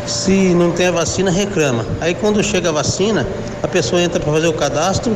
se 0.06 0.54
não 0.54 0.72
tem 0.72 0.88
a 0.88 0.92
vacina, 0.92 1.30
reclama. 1.32 1.86
Aí 2.00 2.14
quando 2.14 2.44
chega 2.44 2.70
a 2.70 2.72
vacina, 2.72 3.26
a 3.62 3.68
pessoa 3.68 4.02
entra 4.02 4.20
para 4.20 4.32
fazer 4.32 4.48
o 4.48 4.54
cadastro, 4.54 5.16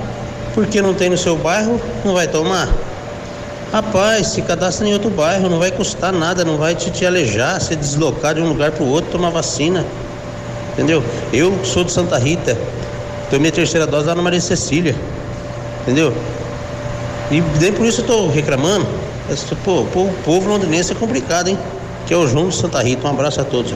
porque 0.54 0.82
não 0.82 0.94
tem 0.94 1.10
no 1.10 1.18
seu 1.18 1.36
bairro, 1.36 1.80
não 2.04 2.13
vai 2.13 2.27
tomar. 2.27 2.70
Rapaz, 3.72 4.27
se 4.27 4.42
cadastra 4.42 4.88
em 4.88 4.94
outro 4.94 5.10
bairro, 5.10 5.50
não 5.50 5.60
vai 5.60 5.72
custar 5.72 6.13
nada, 6.13 6.46
não 6.46 6.58
vai 6.58 6.75
te, 6.75 6.89
te 6.92 7.06
alejar, 7.06 7.60
se 7.60 7.75
deslocar 7.75 8.36
de 8.36 8.42
um 8.42 8.48
lugar 8.48 8.72
para 8.72 8.84
o 8.84 8.88
outro, 8.88 9.12
tomar 9.12 9.32
vacina. 9.32 9.86
Entendeu? 10.74 11.04
Eu 11.34 11.54
sou 11.65 11.84
de 11.84 11.92
Santa 11.92 12.18
Rita, 12.18 12.58
tomei 13.30 13.50
a 13.50 13.54
terceira 13.54 13.88
dose 13.88 14.08
lá 14.08 14.15
na 14.15 14.22
Maria 14.22 14.39
Cecília. 14.39 14.96
Entendeu? 15.82 16.13
E 17.32 17.42
nem 17.60 17.74
por 17.74 17.86
isso 17.86 18.01
eu 18.01 18.06
tô 18.06 18.27
reclamando. 18.27 18.86
Pô, 19.63 19.82
o 19.82 20.13
povo 20.24 20.48
londinense 20.48 20.92
é 20.92 20.96
complicado, 20.96 21.48
hein? 21.48 21.58
Que 22.06 22.13
é 22.13 22.18
o 22.18 22.27
João 22.27 22.50
de 22.50 22.56
Santa 22.56 22.82
Rita. 22.82 23.08
Um 23.08 23.12
abraço 23.12 23.42
a 23.42 23.44
todos. 23.44 23.74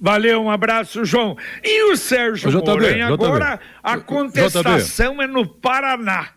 Valeu, 0.00 0.42
um 0.42 0.50
abraço, 0.50 1.04
João. 1.04 1.36
E 1.62 1.92
o 1.92 1.96
Sérgio 1.96 2.50
JB, 2.50 2.62
Moura, 2.64 3.06
agora 3.06 3.60
a 3.82 3.98
contestação 3.98 5.22
é 5.22 5.26
no 5.26 5.46
Paraná. 5.46 6.30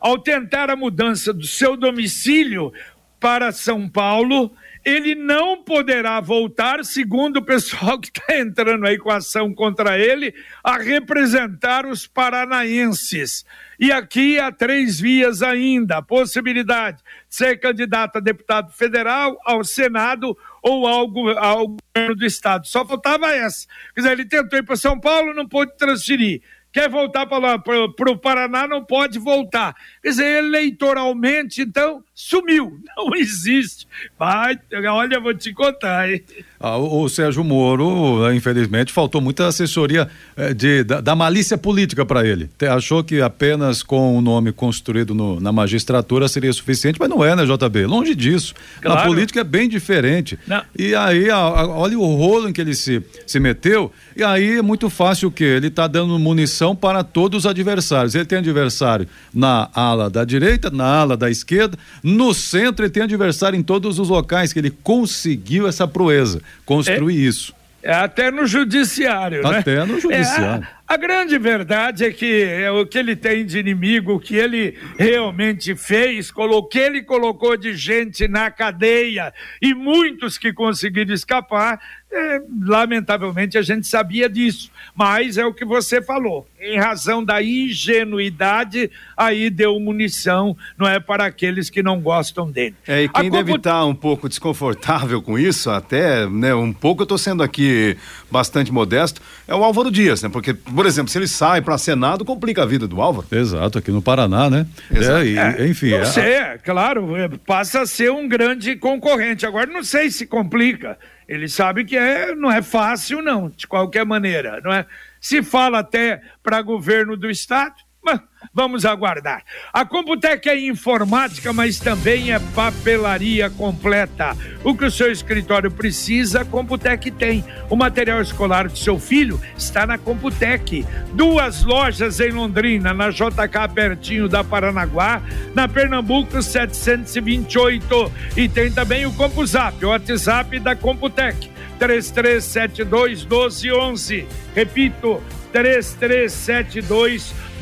Ao 0.00 0.18
tentar 0.18 0.68
a 0.68 0.76
mudança 0.76 1.32
do 1.32 1.46
seu 1.46 1.76
domicílio 1.76 2.72
para 3.18 3.52
São 3.52 3.88
Paulo, 3.88 4.52
ele 4.84 5.14
não 5.14 5.62
poderá 5.62 6.20
voltar, 6.20 6.84
segundo 6.84 7.38
o 7.38 7.44
pessoal 7.44 7.98
que 7.98 8.08
está 8.08 8.38
entrando 8.38 8.86
aí 8.86 8.98
com 8.98 9.10
ação 9.10 9.54
contra 9.54 9.98
ele, 9.98 10.34
a 10.62 10.76
representar 10.76 11.86
os 11.86 12.06
paranaenses. 12.06 13.44
E 13.80 13.90
aqui 13.90 14.38
há 14.38 14.52
três 14.52 15.00
vias 15.00 15.42
ainda: 15.42 16.02
possibilidade 16.02 16.98
de 16.98 17.34
ser 17.34 17.58
candidato 17.58 18.16
a 18.16 18.20
deputado 18.20 18.70
federal, 18.72 19.38
ao 19.44 19.64
Senado 19.64 20.36
ou 20.62 20.86
ao, 20.86 21.08
ao 21.38 21.66
governo 21.68 22.16
do 22.16 22.26
Estado. 22.26 22.66
Só 22.66 22.84
faltava 22.84 23.32
essa. 23.34 23.66
Quer 23.94 24.02
dizer, 24.02 24.12
ele 24.12 24.26
tentou 24.26 24.58
ir 24.58 24.62
para 24.62 24.76
São 24.76 25.00
Paulo, 25.00 25.32
não 25.32 25.48
pôde 25.48 25.76
transferir 25.76 26.42
quer 26.74 26.90
voltar 26.90 27.24
para 27.24 28.10
o 28.10 28.18
Paraná, 28.18 28.66
não 28.66 28.84
pode 28.84 29.16
voltar. 29.16 29.76
Quer 30.02 30.08
dizer, 30.08 30.44
eleitoralmente, 30.44 31.62
então, 31.62 32.02
sumiu, 32.14 32.78
não 32.96 33.14
existe. 33.16 33.88
Vai, 34.16 34.56
olha, 34.88 35.18
vou 35.18 35.34
te 35.34 35.52
contar, 35.52 36.08
hein? 36.08 36.22
Ah, 36.60 36.76
o, 36.76 37.02
o, 37.02 37.08
Sérgio 37.08 37.42
Moro, 37.42 38.32
infelizmente, 38.32 38.92
faltou 38.92 39.20
muita 39.20 39.48
assessoria 39.48 40.08
eh, 40.36 40.54
de, 40.54 40.84
da, 40.84 41.00
da, 41.00 41.14
malícia 41.14 41.58
política 41.58 42.06
para 42.06 42.26
ele. 42.26 42.48
Achou 42.70 43.02
que 43.02 43.20
apenas 43.20 43.82
com 43.82 44.16
o 44.16 44.20
nome 44.20 44.52
construído 44.52 45.14
no, 45.14 45.40
na 45.40 45.52
magistratura 45.52 46.28
seria 46.28 46.52
suficiente, 46.52 46.98
mas 46.98 47.10
não 47.10 47.22
é, 47.24 47.34
né, 47.34 47.44
JB? 47.44 47.86
Longe 47.86 48.14
disso. 48.14 48.54
Claro. 48.80 49.00
Na 49.00 49.06
política 49.06 49.40
é 49.40 49.44
bem 49.44 49.68
diferente. 49.68 50.38
Não. 50.46 50.62
E 50.78 50.94
aí, 50.94 51.28
a, 51.28 51.36
a, 51.36 51.66
olha 51.66 51.98
o 51.98 52.14
rolo 52.14 52.48
em 52.48 52.52
que 52.52 52.60
ele 52.60 52.74
se, 52.74 53.02
se 53.26 53.40
meteu, 53.40 53.92
e 54.16 54.22
aí 54.22 54.58
é 54.58 54.62
muito 54.62 54.88
fácil 54.88 55.28
o 55.28 55.32
quê? 55.32 55.44
Ele 55.44 55.66
está 55.66 55.86
dando 55.86 56.18
munição 56.18 56.74
para 56.76 57.02
todos 57.02 57.40
os 57.40 57.46
adversários. 57.46 58.14
Ele 58.14 58.24
tem 58.24 58.38
adversário 58.38 59.08
na 59.34 59.68
ala 59.74 60.08
da 60.08 60.24
direita, 60.24 60.70
na 60.70 60.86
ala 60.86 61.16
da 61.16 61.28
esquerda, 61.28 61.76
no 62.04 62.34
centro, 62.34 62.84
ele 62.84 62.92
tem 62.92 63.02
adversário 63.02 63.58
em 63.58 63.62
todos 63.62 63.98
os 63.98 64.10
locais 64.10 64.52
que 64.52 64.58
ele 64.58 64.70
conseguiu 64.70 65.66
essa 65.66 65.88
proeza 65.88 66.42
construir 66.66 67.16
é, 67.16 67.28
isso. 67.28 67.54
É 67.82 67.94
até 67.94 68.30
no 68.30 68.46
judiciário, 68.46 69.40
até 69.40 69.50
né? 69.50 69.58
Até 69.58 69.84
no 69.86 69.98
judiciário. 69.98 70.64
É, 70.64 70.68
a, 70.86 70.94
a, 70.94 70.96
grande 70.98 71.38
verdade 71.38 72.04
é 72.04 72.12
que 72.12 72.42
é 72.42 72.70
o 72.70 72.84
que 72.84 72.98
ele 72.98 73.16
tem 73.16 73.46
de 73.46 73.58
inimigo, 73.58 74.12
o 74.12 74.20
que 74.20 74.36
ele 74.36 74.78
realmente 74.98 75.74
fez, 75.74 76.30
o 76.36 76.62
que 76.64 76.78
ele 76.78 77.02
colocou 77.02 77.56
de 77.56 77.74
gente 77.74 78.28
na 78.28 78.50
cadeia 78.50 79.32
e 79.62 79.72
muitos 79.72 80.36
que 80.36 80.52
conseguiram 80.52 81.14
escapar, 81.14 81.80
É, 82.16 82.40
lamentavelmente 82.62 83.58
a 83.58 83.62
gente 83.62 83.88
sabia 83.88 84.28
disso, 84.28 84.70
mas 84.94 85.36
é 85.36 85.44
o 85.44 85.52
que 85.52 85.64
você 85.64 86.00
falou. 86.00 86.46
Em 86.60 86.78
razão 86.78 87.24
da 87.24 87.42
ingenuidade, 87.42 88.88
aí 89.16 89.50
deu 89.50 89.80
munição, 89.80 90.56
não 90.78 90.86
é 90.86 91.00
para 91.00 91.24
aqueles 91.26 91.68
que 91.68 91.82
não 91.82 92.00
gostam 92.00 92.48
dele. 92.48 92.76
É, 92.86 93.02
e 93.02 93.08
quem 93.08 93.28
deve 93.28 93.56
estar 93.56 93.72
tá 93.72 93.84
um 93.84 93.96
pouco 93.96 94.28
desconfortável 94.28 95.20
com 95.20 95.36
isso, 95.36 95.68
até, 95.70 96.24
né, 96.28 96.54
um 96.54 96.72
pouco 96.72 97.02
eu 97.02 97.04
estou 97.04 97.18
sendo 97.18 97.42
aqui 97.42 97.96
bastante 98.30 98.70
modesto, 98.70 99.20
é 99.48 99.54
o 99.54 99.64
Álvaro 99.64 99.90
Dias, 99.90 100.22
né? 100.22 100.28
Porque, 100.28 100.54
por 100.54 100.86
exemplo, 100.86 101.10
se 101.10 101.18
ele 101.18 101.26
sai 101.26 101.62
para 101.62 101.76
Senado, 101.76 102.24
complica 102.24 102.62
a 102.62 102.66
vida 102.66 102.86
do 102.86 103.02
Álvaro. 103.02 103.26
Exato, 103.32 103.78
aqui 103.78 103.90
no 103.90 104.00
Paraná, 104.00 104.48
né? 104.48 104.66
Exato. 104.88 105.18
É, 105.18 105.26
e, 105.26 105.36
É, 105.36 105.66
enfim. 105.66 105.90
Não 105.90 105.98
é- 105.98 106.04
sei, 106.04 106.32
é, 106.34 106.58
claro, 106.58 107.16
é, 107.16 107.28
passa 107.44 107.80
a 107.80 107.86
ser 107.86 108.12
um 108.12 108.28
grande 108.28 108.76
concorrente. 108.76 109.44
Agora, 109.44 109.66
não 109.66 109.82
sei 109.82 110.10
se 110.10 110.26
complica. 110.26 110.96
Ele 111.28 111.48
sabe 111.48 111.84
que 111.84 111.96
é, 111.96 112.34
não 112.34 112.50
é 112.50 112.62
fácil, 112.62 113.22
não, 113.22 113.48
de 113.48 113.66
qualquer 113.66 114.04
maneira, 114.04 114.60
não 114.62 114.72
é? 114.72 114.86
Se 115.20 115.42
fala 115.42 115.78
até 115.78 116.22
para 116.42 116.60
governo 116.62 117.16
do 117.16 117.30
Estado, 117.30 117.74
mas 118.04 118.20
vamos 118.52 118.84
aguardar. 118.84 119.42
A 119.72 119.84
Computec 119.84 120.48
é 120.48 120.58
informática, 120.68 121.52
mas 121.52 121.78
também 121.78 122.32
é 122.32 122.38
papelaria 122.38 123.48
completa. 123.50 124.36
O 124.62 124.76
que 124.76 124.84
o 124.84 124.90
seu 124.90 125.10
escritório 125.10 125.70
precisa, 125.70 126.42
a 126.42 126.44
Computec 126.44 127.10
tem. 127.10 127.44
O 127.70 127.76
material 127.76 128.20
escolar 128.20 128.68
do 128.68 128.76
seu 128.76 128.98
filho 128.98 129.40
está 129.56 129.86
na 129.86 129.96
Computec. 129.96 130.86
Duas 131.14 131.64
lojas 131.64 132.20
em 132.20 132.30
Londrina, 132.30 132.92
na 132.92 133.10
JK 133.10 133.72
pertinho 133.74 134.28
da 134.28 134.44
Paranaguá, 134.44 135.22
na 135.54 135.66
Pernambuco 135.66 136.42
728 136.42 138.12
e 138.36 138.48
tem 138.48 138.70
também 138.70 139.06
o 139.06 139.12
CompuZap, 139.12 139.84
o 139.84 139.88
WhatsApp 139.88 140.58
da 140.60 140.76
Computec. 140.76 141.50
3372 141.78 143.24
1211. 143.24 144.26
Repito, 144.54 145.22
3372 145.52 147.32
1211. 147.32 147.53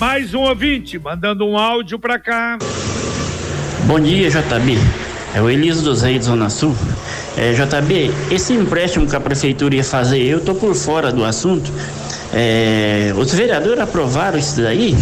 Mais 0.00 0.32
um 0.32 0.40
ouvinte 0.40 0.98
mandando 0.98 1.46
um 1.46 1.58
áudio 1.58 1.98
para 1.98 2.18
cá. 2.18 2.58
Bom 3.84 4.00
dia, 4.00 4.30
JB. 4.30 4.78
É 5.34 5.42
o 5.42 5.50
Elias 5.50 5.82
dos 5.82 6.00
Reis, 6.00 6.24
Zona 6.24 6.48
Sul. 6.48 6.74
É, 7.36 7.52
JB, 7.52 8.10
esse 8.30 8.54
empréstimo 8.54 9.06
que 9.06 9.14
a 9.14 9.20
prefeitura 9.20 9.74
ia 9.74 9.84
fazer, 9.84 10.22
eu 10.22 10.40
tô 10.40 10.54
por 10.54 10.74
fora 10.74 11.12
do 11.12 11.22
assunto. 11.22 11.70
É, 12.32 13.12
os 13.14 13.34
vereadores 13.34 13.78
aprovaram 13.78 14.38
isso 14.38 14.62
daí 14.62 14.96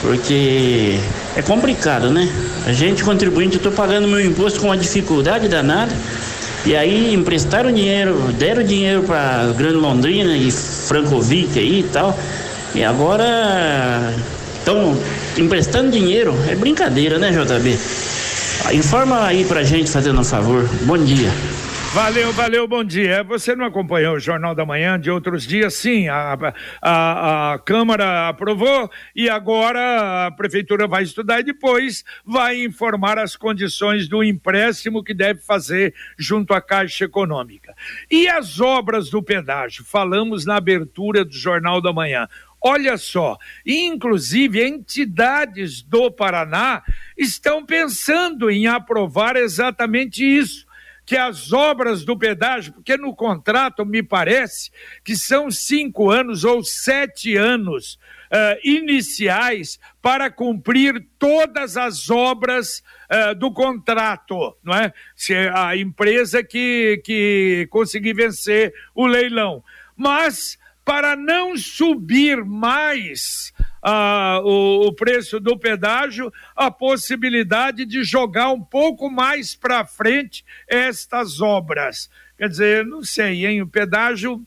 porque 0.00 0.98
é 1.36 1.42
complicado, 1.42 2.10
né? 2.10 2.28
A 2.66 2.72
gente, 2.72 3.04
contribuinte, 3.04 3.56
eu 3.56 3.62
tô 3.62 3.70
pagando 3.70 4.08
meu 4.08 4.20
imposto 4.20 4.58
com 4.60 4.66
uma 4.66 4.76
dificuldade 4.76 5.46
danada. 5.46 5.92
E 6.66 6.74
aí 6.74 7.14
emprestaram 7.14 7.70
dinheiro, 7.70 8.14
deram 8.38 8.64
dinheiro 8.64 9.02
para 9.04 9.52
Grande 9.56 9.76
Londrina 9.76 10.36
e 10.36 10.50
Francovic 10.50 11.58
aí 11.58 11.80
e 11.80 11.82
tal. 11.84 12.18
E 12.74 12.82
agora 12.82 14.12
estão 14.58 14.98
emprestando 15.38 15.92
dinheiro. 15.92 16.34
É 16.48 16.56
brincadeira, 16.56 17.18
né, 17.18 17.30
JB? 17.30 17.78
Informa 18.74 19.26
aí 19.26 19.44
pra 19.44 19.62
gente, 19.62 19.90
fazendo 19.90 20.20
um 20.20 20.24
favor. 20.24 20.68
Bom 20.84 20.98
dia. 20.98 21.30
Valeu, 21.94 22.32
valeu, 22.32 22.66
bom 22.66 22.82
dia. 22.82 23.22
Você 23.22 23.54
não 23.54 23.66
acompanhou 23.66 24.16
o 24.16 24.18
Jornal 24.18 24.52
da 24.52 24.66
Manhã 24.66 24.98
de 24.98 25.12
outros 25.12 25.46
dias? 25.46 25.74
Sim, 25.74 26.08
a, 26.08 26.36
a, 26.82 27.52
a 27.52 27.58
Câmara 27.60 28.28
aprovou 28.28 28.90
e 29.14 29.28
agora 29.30 30.26
a 30.26 30.30
Prefeitura 30.32 30.88
vai 30.88 31.04
estudar 31.04 31.38
e 31.38 31.44
depois 31.44 32.02
vai 32.26 32.64
informar 32.64 33.16
as 33.16 33.36
condições 33.36 34.08
do 34.08 34.24
empréstimo 34.24 35.04
que 35.04 35.14
deve 35.14 35.40
fazer 35.40 35.94
junto 36.18 36.52
à 36.52 36.60
Caixa 36.60 37.04
Econômica. 37.04 37.72
E 38.10 38.26
as 38.26 38.60
obras 38.60 39.08
do 39.08 39.22
pedágio? 39.22 39.84
Falamos 39.84 40.44
na 40.44 40.56
abertura 40.56 41.24
do 41.24 41.32
Jornal 41.32 41.80
da 41.80 41.92
Manhã. 41.92 42.26
Olha 42.66 42.96
só, 42.96 43.36
inclusive 43.66 44.66
entidades 44.66 45.82
do 45.82 46.10
Paraná 46.10 46.82
estão 47.14 47.62
pensando 47.62 48.50
em 48.50 48.66
aprovar 48.66 49.36
exatamente 49.36 50.24
isso 50.24 50.64
que 51.04 51.14
as 51.14 51.52
obras 51.52 52.06
do 52.06 52.16
pedágio, 52.16 52.72
porque 52.72 52.96
no 52.96 53.14
contrato 53.14 53.84
me 53.84 54.02
parece 54.02 54.70
que 55.04 55.14
são 55.14 55.50
cinco 55.50 56.10
anos 56.10 56.42
ou 56.42 56.64
sete 56.64 57.36
anos 57.36 57.98
uh, 58.32 58.58
iniciais 58.64 59.78
para 60.00 60.30
cumprir 60.30 61.06
todas 61.18 61.76
as 61.76 62.08
obras 62.08 62.82
uh, 63.10 63.34
do 63.34 63.52
contrato, 63.52 64.56
não 64.64 64.74
é? 64.74 64.90
Se 65.14 65.34
a 65.34 65.76
empresa 65.76 66.42
que, 66.42 67.02
que 67.04 67.68
conseguir 67.68 68.14
vencer 68.14 68.72
o 68.94 69.06
leilão. 69.06 69.62
Mas 69.94 70.58
para 70.84 71.16
não 71.16 71.56
subir 71.56 72.44
mais 72.44 73.52
ah, 73.82 74.40
o, 74.44 74.88
o, 74.88 74.92
preço 74.92 75.40
do 75.40 75.58
pedágio, 75.58 76.32
a 76.54 76.70
possibilidade 76.70 77.84
de 77.86 78.04
jogar 78.04 78.50
um 78.50 78.60
pouco 78.60 79.10
mais 79.10 79.54
para 79.54 79.84
frente 79.84 80.44
estas 80.68 81.40
obras. 81.40 82.10
Quer 82.36 82.48
dizer, 82.48 82.84
não 82.84 83.02
sei, 83.02 83.46
hein? 83.46 83.62
O 83.62 83.66
pedágio 83.66 84.42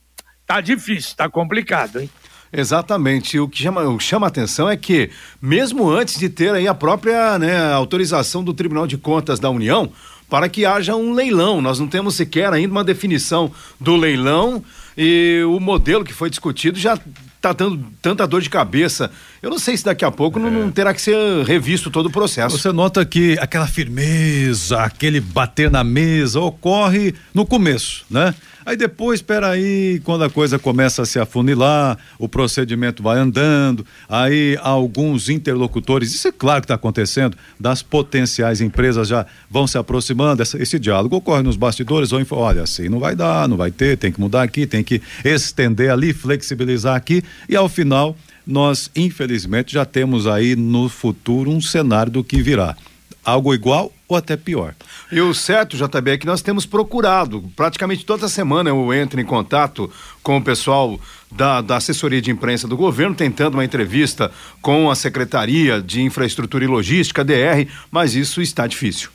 tá 0.46 0.62
difícil, 0.62 1.16
tá 1.16 1.30
complicado, 1.30 2.00
hein? 2.00 2.10
Exatamente. 2.52 3.40
O 3.40 3.48
que 3.48 3.62
chama, 3.62 3.84
o 3.84 3.98
que 3.98 4.04
chama 4.04 4.28
atenção 4.28 4.70
é 4.70 4.78
que, 4.78 5.10
mesmo 5.42 5.90
antes 5.90 6.18
de 6.18 6.30
ter 6.30 6.54
aí 6.54 6.68
a 6.68 6.74
própria 6.74 7.38
né, 7.38 7.72
autorização 7.74 8.44
do 8.44 8.54
Tribunal 8.54 8.88
de 8.88 8.98
Contas 8.98 9.40
da 9.40 9.50
União, 9.50 9.92
para 10.30 10.50
que 10.50 10.66
haja 10.66 10.96
um 10.96 11.14
leilão. 11.14 11.62
Nós 11.62 11.80
não 11.80 11.88
temos 11.88 12.16
sequer 12.16 12.52
ainda 12.52 12.72
uma 12.72 12.84
definição 12.84 13.52
do 13.80 13.96
leilão 13.96 14.64
e 14.98 15.44
o 15.48 15.60
modelo 15.60 16.04
que 16.04 16.14
foi 16.14 16.30
discutido 16.30 16.80
já 16.80 16.98
está 17.36 17.54
dando 17.54 17.86
tanta 18.02 18.28
dor 18.28 18.42
de 18.42 18.50
cabeça. 18.50 19.12
Eu 19.42 19.50
não 19.50 19.60
sei 19.60 19.78
se 19.78 19.86
daqui 19.86 20.04
a 20.04 20.12
pouco 20.12 20.40
é. 20.40 20.42
não, 20.42 20.50
não, 20.50 20.72
terá 20.72 20.94
que 20.94 21.02
ser 21.02 21.16
revisto 21.46 21.92
todo 21.92 22.08
o 22.08 22.12
processo. 22.12 22.58
Você 22.58 22.72
nota 22.72 23.06
que 23.06 23.38
aquela 23.40 23.68
firmeza, 23.68 24.80
aquele 24.82 25.22
bater 25.22 25.70
na 25.70 25.84
mesa 25.84 26.40
ocorre 26.40 27.14
no 27.34 27.46
começo, 27.46 28.06
né? 28.10 28.34
Aí 28.68 28.76
depois, 28.76 29.22
espera 29.22 29.52
aí, 29.52 30.02
quando 30.04 30.26
a 30.26 30.30
coisa 30.30 30.60
começa 30.60 31.04
a 31.04 31.06
se 31.06 31.18
afunilar, 31.18 31.98
o 32.20 32.28
procedimento 32.28 33.02
vai 33.02 33.18
andando, 33.18 33.86
aí 34.10 34.60
alguns 34.62 35.30
interlocutores, 35.30 36.14
isso 36.14 36.28
é 36.28 36.34
claro 36.34 36.60
que 36.60 36.66
está 36.66 36.74
acontecendo, 36.76 37.38
das 37.58 37.82
potenciais 37.82 38.60
empresas 38.60 39.08
já 39.08 39.26
vão 39.50 39.68
se 39.68 39.78
aproximando, 39.78 40.42
essa, 40.42 40.62
esse 40.62 40.78
diálogo 40.78 41.16
ocorre 41.16 41.44
nos 41.44 41.56
bastidores, 41.56 42.12
ou 42.12 42.22
olha, 42.34 42.64
assim 42.64 42.90
não 42.90 43.00
vai 43.00 43.16
dar, 43.16 43.48
não 43.48 43.56
vai 43.56 43.72
ter, 43.72 43.98
tem 43.98 44.12
que 44.12 44.20
mudar 44.20 44.44
aqui, 44.44 44.68
tem 44.68 44.84
que 44.84 45.02
estender 45.24 45.90
ali, 45.90 46.12
flexibilizar 46.12 46.98
aqui, 46.98 47.24
e 47.48 47.56
ao 47.56 47.70
final 47.70 48.18
nós, 48.46 48.92
infelizmente, 48.94 49.72
já 49.72 49.86
temos 49.86 50.28
aí 50.28 50.58
no 50.58 50.90
futuro 50.90 51.52
um 51.52 51.62
cenário 51.62 52.12
do 52.12 52.22
que 52.22 52.42
virá. 52.42 52.76
Algo 53.24 53.54
igual 53.54 53.94
ou 54.08 54.16
até 54.16 54.38
pior. 54.38 54.74
E 55.12 55.20
o 55.20 55.34
certo, 55.34 55.76
JB, 55.76 56.12
é 56.12 56.18
que 56.18 56.26
nós 56.26 56.42
temos 56.42 56.66
procurado, 56.66 57.44
praticamente 57.56 58.06
toda 58.06 58.30
semana 58.30 58.70
eu 58.70 58.94
entro 58.94 59.20
em 59.20 59.26
contato 59.26 59.92
com 60.24 60.38
o 60.38 60.44
pessoal 60.44 61.00
da, 61.32 61.62
da 61.62 61.78
assessoria 61.78 62.22
de 62.22 62.32
imprensa 62.32 62.68
do 62.68 62.78
governo, 62.78 63.16
tentando 63.16 63.56
uma 63.56 63.66
entrevista 63.66 64.32
com 64.62 64.90
a 64.90 64.96
Secretaria 64.96 65.82
de 65.82 66.02
Infraestrutura 66.02 66.64
e 66.64 66.68
Logística, 66.68 67.24
DR, 67.24 67.68
mas 67.92 68.16
isso 68.16 68.42
está 68.42 68.66
difícil. 68.66 69.10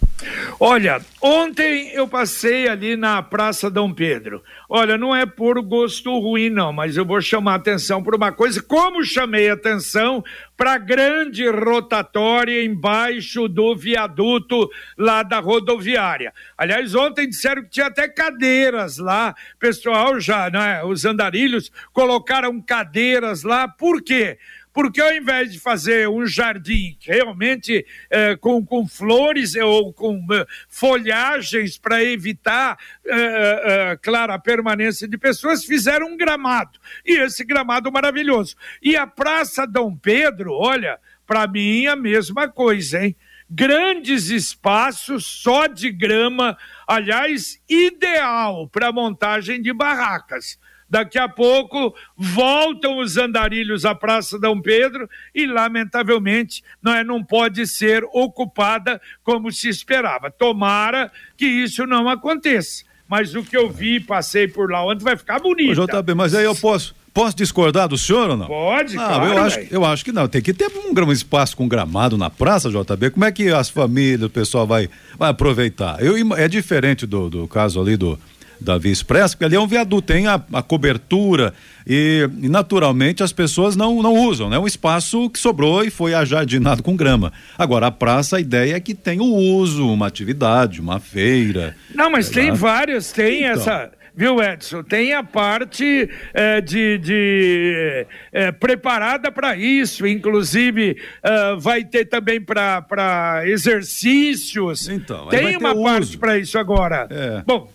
Olha, 0.60 1.00
ontem 1.20 1.90
eu 1.92 2.06
passei 2.06 2.68
ali 2.68 2.96
na 2.96 3.22
Praça 3.22 3.68
Dom 3.68 3.92
Pedro. 3.92 4.42
Olha, 4.68 4.96
não 4.96 5.14
é 5.14 5.26
por 5.26 5.60
gosto 5.60 6.16
ruim, 6.18 6.48
não, 6.48 6.72
mas 6.72 6.96
eu 6.96 7.04
vou 7.04 7.20
chamar 7.20 7.56
atenção 7.56 8.02
para 8.02 8.16
uma 8.16 8.30
coisa. 8.30 8.62
Como 8.62 9.04
chamei 9.04 9.50
atenção 9.50 10.22
para 10.56 10.74
a 10.74 10.78
grande 10.78 11.48
rotatória 11.48 12.64
embaixo 12.64 13.48
do 13.48 13.74
viaduto 13.74 14.70
lá 14.96 15.24
da 15.24 15.40
rodoviária. 15.40 16.32
Aliás, 16.56 16.94
ontem 16.94 17.28
disseram 17.28 17.62
que 17.64 17.70
tinha 17.70 17.86
até 17.86 18.06
cadeiras 18.06 18.98
lá. 18.98 19.34
Pessoal 19.58 20.20
já, 20.20 20.48
né? 20.48 20.84
Os 20.84 21.04
andarilhos 21.04 21.72
colocaram 22.02 22.60
cadeiras 22.60 23.44
lá. 23.44 23.68
Por 23.68 24.02
quê? 24.02 24.38
porque 24.74 25.02
ao 25.02 25.12
invés 25.12 25.52
de 25.52 25.60
fazer 25.60 26.08
um 26.08 26.26
jardim 26.26 26.96
realmente 27.02 27.84
eh, 28.08 28.36
com, 28.36 28.64
com 28.64 28.88
flores 28.88 29.54
ou 29.54 29.92
com 29.92 30.26
eh, 30.32 30.46
folhagens 30.66 31.76
para 31.76 32.02
evitar, 32.02 32.78
eh, 33.04 33.98
claro, 34.00 34.32
a 34.32 34.38
permanência 34.38 35.06
de 35.06 35.18
pessoas, 35.18 35.62
fizeram 35.62 36.06
um 36.06 36.16
gramado. 36.16 36.80
E 37.04 37.18
esse 37.20 37.44
gramado 37.44 37.92
maravilhoso. 37.92 38.56
E 38.82 38.96
a 38.96 39.06
Praça 39.06 39.66
Dom 39.66 39.94
Pedro, 39.94 40.54
olha, 40.54 40.98
para 41.26 41.46
mim 41.46 41.86
a 41.86 41.94
mesma 41.94 42.48
coisa, 42.48 43.04
hein? 43.04 43.14
Grandes 43.50 44.30
espaços 44.30 45.26
só 45.26 45.66
de 45.66 45.92
grama, 45.92 46.56
aliás, 46.88 47.60
ideal 47.68 48.66
para 48.68 48.90
montagem 48.90 49.60
de 49.60 49.70
barracas. 49.74 50.58
Daqui 50.92 51.18
a 51.18 51.26
pouco 51.26 51.94
voltam 52.14 52.98
os 52.98 53.16
andarilhos 53.16 53.86
à 53.86 53.94
Praça 53.94 54.38
Dom 54.38 54.60
Pedro 54.60 55.08
e, 55.34 55.46
lamentavelmente, 55.46 56.62
não, 56.82 56.94
é, 56.94 57.02
não 57.02 57.24
pode 57.24 57.66
ser 57.66 58.04
ocupada 58.12 59.00
como 59.24 59.50
se 59.50 59.70
esperava. 59.70 60.30
Tomara 60.30 61.10
que 61.34 61.46
isso 61.46 61.86
não 61.86 62.10
aconteça. 62.10 62.84
mas 63.08 63.34
o 63.34 63.42
que 63.42 63.56
eu 63.56 63.70
vi, 63.70 64.00
passei 64.00 64.46
por 64.46 64.70
lá 64.70 64.84
ontem, 64.84 65.02
vai 65.02 65.16
ficar 65.16 65.40
bonito. 65.40 65.72
JB, 65.74 66.12
mas 66.14 66.34
aí 66.34 66.44
eu 66.44 66.54
posso. 66.54 66.94
Posso 67.14 67.36
discordar 67.36 67.88
do 67.88 67.98
senhor 67.98 68.30
ou 68.30 68.36
não? 68.38 68.46
Pode, 68.46 68.96
ah, 68.96 69.06
claro, 69.06 69.24
eu 69.26 69.38
acho, 69.38 69.60
eu 69.70 69.84
acho 69.84 70.02
que 70.02 70.12
não. 70.12 70.26
Tem 70.26 70.40
que 70.40 70.54
ter 70.54 70.70
um, 70.74 70.98
um 70.98 71.12
espaço 71.12 71.54
com 71.54 71.68
gramado 71.68 72.16
na 72.16 72.30
praça, 72.30 72.70
JB. 72.70 73.10
Como 73.10 73.24
é 73.26 73.30
que 73.30 73.50
as 73.50 73.68
famílias, 73.68 74.22
o 74.22 74.30
pessoal 74.30 74.66
vai, 74.66 74.88
vai 75.18 75.28
aproveitar? 75.28 76.02
Eu, 76.02 76.16
é 76.34 76.48
diferente 76.48 77.04
do, 77.06 77.28
do 77.28 77.46
caso 77.46 77.78
ali 77.78 77.98
do, 77.98 78.18
da 78.62 78.78
Via 78.78 78.92
Expressa, 78.92 79.34
porque 79.34 79.44
ali 79.44 79.56
é 79.56 79.60
um 79.60 79.66
viaduto, 79.66 80.02
tem 80.02 80.26
a, 80.26 80.40
a 80.52 80.62
cobertura 80.62 81.52
e, 81.86 82.28
e, 82.40 82.48
naturalmente 82.48 83.22
as 83.22 83.32
pessoas 83.32 83.76
não, 83.76 84.02
não 84.02 84.14
usam, 84.14 84.48
né? 84.48 84.58
Um 84.58 84.66
espaço 84.66 85.28
que 85.28 85.38
sobrou 85.38 85.84
e 85.84 85.90
foi 85.90 86.14
ajardinado 86.14 86.82
com 86.82 86.96
grama. 86.96 87.32
Agora, 87.58 87.88
a 87.88 87.90
praça, 87.90 88.36
a 88.36 88.40
ideia 88.40 88.76
é 88.76 88.80
que 88.80 88.94
tem 88.94 89.20
o 89.20 89.24
uso, 89.24 89.86
uma 89.88 90.06
atividade, 90.06 90.80
uma 90.80 91.00
feira. 91.00 91.76
Não, 91.94 92.10
mas 92.10 92.30
tem 92.30 92.50
lá. 92.50 92.56
várias, 92.56 93.12
tem 93.12 93.40
então. 93.40 93.52
essa 93.52 93.90
viu, 94.14 94.42
Edson? 94.42 94.82
Tem 94.82 95.12
a 95.12 95.22
parte 95.22 96.08
é, 96.34 96.60
de, 96.60 96.98
de 96.98 98.06
é, 98.32 98.52
preparada 98.52 99.32
para 99.32 99.56
isso, 99.56 100.06
inclusive 100.06 100.96
uh, 101.24 101.58
vai 101.58 101.84
ter 101.84 102.04
também 102.04 102.40
para 102.40 103.42
exercícios. 103.46 104.88
Então, 104.88 105.28
tem 105.28 105.56
uma 105.56 105.74
parte 105.74 106.18
para 106.18 106.38
isso 106.38 106.58
agora. 106.58 107.06
É. 107.10 107.42
Bom. 107.46 107.70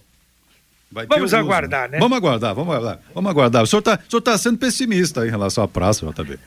Vamos 0.92 1.34
aguardar, 1.34 1.90
né? 1.90 2.00
Vamos 2.00 2.18
aguardar, 2.18 2.56
vamos 2.56 2.74
aguardar. 2.74 3.00
Vamos 3.14 3.30
aguardar. 3.30 3.64
O 3.64 3.68
senhor 3.68 3.80
está 3.80 3.98
tá 4.22 4.38
sendo 4.38 4.58
pessimista 4.58 5.26
em 5.26 5.30
relação 5.30 5.64
à 5.64 5.68
praça, 5.68 6.06
JB. 6.06 6.40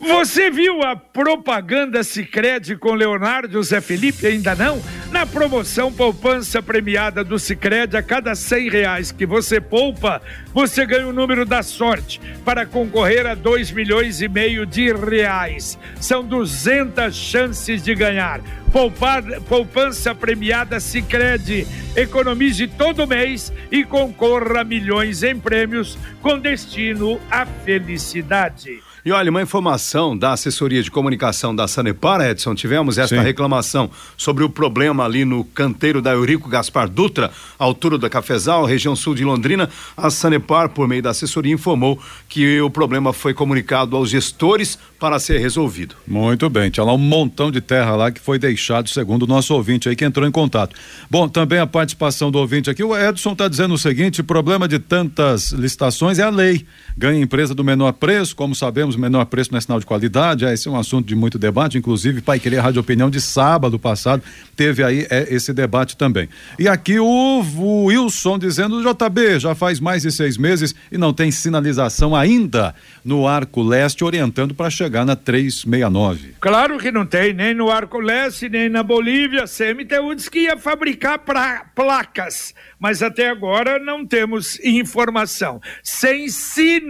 Você 0.00 0.48
viu 0.48 0.82
a 0.84 0.94
propaganda 0.94 2.04
Sicredi 2.04 2.76
com 2.76 2.94
Leonardo 2.94 3.54
José 3.54 3.80
Felipe? 3.80 4.28
Ainda 4.28 4.54
não? 4.54 4.80
Na 5.10 5.26
promoção 5.26 5.92
poupança 5.92 6.62
premiada 6.62 7.24
do 7.24 7.36
Sicredi, 7.36 7.96
a 7.96 8.02
cada 8.02 8.36
cem 8.36 8.70
reais 8.70 9.10
que 9.10 9.26
você 9.26 9.60
poupa, 9.60 10.22
você 10.54 10.86
ganha 10.86 11.08
o 11.08 11.12
número 11.12 11.44
da 11.44 11.64
sorte 11.64 12.20
para 12.44 12.64
concorrer 12.64 13.26
a 13.26 13.34
dois 13.34 13.72
milhões 13.72 14.22
e 14.22 14.28
meio 14.28 14.64
de 14.64 14.92
reais. 14.92 15.76
São 16.00 16.22
200 16.22 17.12
chances 17.14 17.82
de 17.82 17.92
ganhar. 17.92 18.40
Poupar, 18.70 19.22
poupança 19.48 20.14
premiada 20.14 20.78
Sicredi. 20.78 21.66
Economize 21.96 22.68
todo 22.68 23.06
mês 23.06 23.52
e 23.72 23.82
concorra 23.82 24.60
a 24.60 24.64
milhões 24.64 25.24
em 25.24 25.36
prêmios 25.36 25.98
com 26.22 26.38
destino 26.38 27.20
à 27.28 27.44
felicidade. 27.44 28.87
E 29.04 29.12
olha, 29.12 29.30
uma 29.30 29.42
informação 29.42 30.16
da 30.16 30.32
assessoria 30.32 30.82
de 30.82 30.90
comunicação 30.90 31.54
da 31.54 31.68
Sanepar, 31.68 32.20
Edson, 32.20 32.54
tivemos 32.54 32.98
esta 32.98 33.16
Sim. 33.16 33.22
reclamação 33.22 33.90
sobre 34.16 34.42
o 34.44 34.50
problema 34.50 35.04
ali 35.04 35.24
no 35.24 35.44
canteiro 35.44 36.02
da 36.02 36.12
Eurico 36.12 36.48
Gaspar 36.48 36.88
Dutra, 36.88 37.30
altura 37.58 37.96
da 37.96 38.10
Cafezal, 38.10 38.64
região 38.64 38.96
sul 38.96 39.14
de 39.14 39.24
Londrina. 39.24 39.68
A 39.96 40.10
Sanepar, 40.10 40.68
por 40.68 40.88
meio 40.88 41.02
da 41.02 41.10
assessoria, 41.10 41.52
informou 41.52 42.00
que 42.28 42.60
o 42.60 42.68
problema 42.68 43.12
foi 43.12 43.32
comunicado 43.32 43.96
aos 43.96 44.10
gestores 44.10 44.78
para 44.98 45.18
ser 45.18 45.38
resolvido. 45.38 45.94
Muito 46.06 46.50
bem, 46.50 46.70
tinha 46.70 46.84
lá 46.84 46.92
um 46.92 46.98
montão 46.98 47.50
de 47.50 47.60
terra 47.60 47.94
lá 47.94 48.10
que 48.10 48.20
foi 48.20 48.38
deixado, 48.38 48.88
segundo 48.88 49.22
o 49.22 49.26
nosso 49.26 49.54
ouvinte 49.54 49.88
aí 49.88 49.94
que 49.94 50.04
entrou 50.04 50.26
em 50.26 50.30
contato. 50.32 50.74
Bom, 51.08 51.28
também 51.28 51.60
a 51.60 51.66
participação 51.66 52.30
do 52.30 52.38
ouvinte 52.38 52.68
aqui, 52.68 52.82
o 52.82 52.96
Edson 52.96 53.32
está 53.32 53.46
dizendo 53.46 53.74
o 53.74 53.78
seguinte: 53.78 54.22
problema 54.22 54.66
de 54.66 54.78
tantas 54.78 55.52
licitações 55.52 56.18
é 56.18 56.22
a 56.22 56.30
lei. 56.30 56.66
Ganha 56.98 57.22
empresa 57.22 57.54
do 57.54 57.62
menor 57.62 57.92
preço, 57.92 58.34
como 58.34 58.56
sabemos, 58.56 58.96
menor 58.96 59.24
preço 59.26 59.52
não 59.52 59.58
é 59.58 59.60
sinal 59.60 59.78
de 59.78 59.86
qualidade. 59.86 60.44
É, 60.44 60.52
esse 60.52 60.66
é 60.66 60.70
um 60.70 60.76
assunto 60.76 61.06
de 61.06 61.14
muito 61.14 61.38
debate, 61.38 61.78
inclusive, 61.78 62.20
Pai 62.20 62.40
Querer 62.40 62.58
Rádio 62.58 62.80
Opinião 62.80 63.08
de 63.08 63.20
sábado 63.20 63.78
passado 63.78 64.20
teve 64.56 64.82
aí 64.82 65.06
é, 65.08 65.32
esse 65.32 65.52
debate 65.52 65.96
também. 65.96 66.28
E 66.58 66.66
aqui 66.66 66.98
o, 66.98 67.06
o 67.06 67.84
Wilson 67.84 68.36
dizendo: 68.36 68.82
JB, 68.82 69.38
já 69.38 69.54
faz 69.54 69.78
mais 69.78 70.02
de 70.02 70.10
seis 70.10 70.36
meses 70.36 70.74
e 70.90 70.98
não 70.98 71.12
tem 71.12 71.30
sinalização 71.30 72.16
ainda 72.16 72.74
no 73.04 73.28
Arco 73.28 73.62
Leste, 73.62 74.02
orientando 74.02 74.52
para 74.52 74.68
chegar 74.68 75.06
na 75.06 75.14
369. 75.14 76.34
Claro 76.40 76.78
que 76.78 76.90
não 76.90 77.06
tem, 77.06 77.32
nem 77.32 77.54
no 77.54 77.70
Arco 77.70 78.00
Leste, 78.00 78.48
nem 78.48 78.68
na 78.68 78.82
Bolívia. 78.82 79.44
CMTU 79.44 80.16
disse 80.16 80.28
que 80.28 80.40
ia 80.40 80.56
fabricar 80.56 81.20
pra, 81.20 81.64
placas 81.76 82.52
mas 82.78 83.02
até 83.02 83.28
agora 83.28 83.78
não 83.78 84.06
temos 84.06 84.60
informação. 84.60 85.60
Sem 85.82 86.28
sinalização 86.28 86.87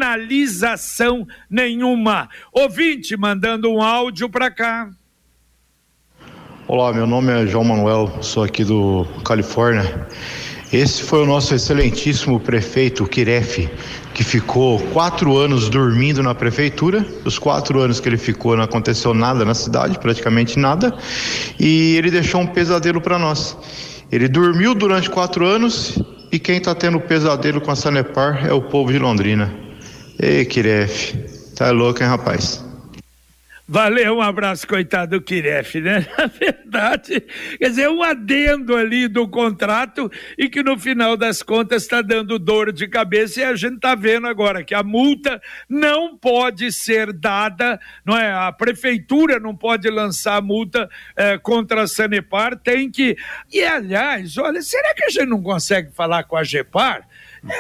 nenhuma. 1.51 2.29
Ouvinte 2.53 3.17
mandando 3.17 3.71
um 3.71 3.83
áudio 3.83 4.29
para 4.31 4.51
cá. 4.51 4.89
Olá, 6.67 6.93
meu 6.93 7.07
nome 7.07 7.33
é 7.33 7.47
João 7.47 7.65
Manuel, 7.65 8.19
sou 8.21 8.45
aqui 8.45 8.63
do 8.63 9.07
Califórnia. 9.25 10.07
Esse 10.71 11.03
foi 11.03 11.23
o 11.23 11.27
nosso 11.27 11.55
excelentíssimo 11.55 12.39
prefeito 12.39 13.07
Kiref, 13.07 13.71
que 14.13 14.23
ficou 14.23 14.79
quatro 14.93 15.39
anos 15.39 15.71
dormindo 15.71 16.23
na 16.23 16.35
prefeitura. 16.35 17.07
Os 17.25 17.39
quatro 17.39 17.81
anos 17.81 18.01
que 18.01 18.09
ele 18.09 18.19
ficou 18.19 18.55
não 18.55 18.65
aconteceu 18.65 19.15
nada 19.15 19.47
na 19.47 19.55
cidade, 19.55 19.99
praticamente 19.99 20.59
nada, 20.59 20.95
e 21.59 21.97
ele 21.97 22.11
deixou 22.11 22.43
um 22.43 22.47
pesadelo 22.47 23.01
para 23.01 23.19
nós. 23.19 23.57
Ele 24.13 24.29
dormiu 24.29 24.75
durante 24.75 25.09
quatro 25.09 25.47
anos 25.47 25.99
e 26.31 26.39
quem 26.39 26.59
está 26.59 26.75
tendo 26.75 27.01
pesadelo 27.01 27.63
com 27.63 27.71
a 27.71 27.77
Sanepar 27.77 28.47
é 28.47 28.53
o 28.53 28.61
povo 28.61 28.93
de 28.93 28.99
Londrina. 28.99 29.68
Ei, 30.21 30.45
Kiref, 30.45 31.15
tá 31.55 31.71
louco, 31.71 32.03
hein, 32.03 32.09
rapaz? 32.09 32.65
Valeu, 33.71 34.17
um 34.17 34.23
abraço, 34.23 34.67
coitado 34.67 35.19
do 35.19 35.23
Kiref, 35.23 35.79
né? 35.79 36.07
Na 36.19 36.27
verdade, 36.27 37.21
quer 37.59 37.69
dizer, 37.69 37.89
um 37.89 38.03
adendo 38.03 38.75
ali 38.75 39.07
do 39.07 39.29
contrato 39.29 40.11
e 40.37 40.49
que 40.49 40.63
no 40.63 40.77
final 40.79 41.19
das 41.19 41.41
contas 41.43 41.83
está 41.83 42.03
dando 42.03 42.39
dor 42.39 42.73
de 42.73 42.89
cabeça 42.89 43.41
e 43.41 43.45
a 43.45 43.55
gente 43.55 43.75
está 43.75 43.95
vendo 43.95 44.27
agora 44.27 44.65
que 44.65 44.75
a 44.75 44.83
multa 44.83 45.41
não 45.69 46.17
pode 46.17 46.73
ser 46.73 47.13
dada, 47.13 47.79
não 48.05 48.17
é? 48.17 48.33
A 48.33 48.51
prefeitura 48.51 49.39
não 49.39 49.55
pode 49.55 49.89
lançar 49.89 50.43
multa 50.43 50.89
é, 51.15 51.39
contra 51.39 51.83
a 51.83 51.87
Sanepar, 51.87 52.57
tem 52.57 52.91
que. 52.91 53.17
E 53.53 53.63
aliás, 53.63 54.37
olha, 54.39 54.63
será 54.63 54.95
que 54.95 55.05
a 55.05 55.11
gente 55.11 55.27
não 55.27 55.43
consegue 55.43 55.93
falar 55.93 56.25
com 56.25 56.37
a 56.37 56.43
GEPAR? 56.43 57.07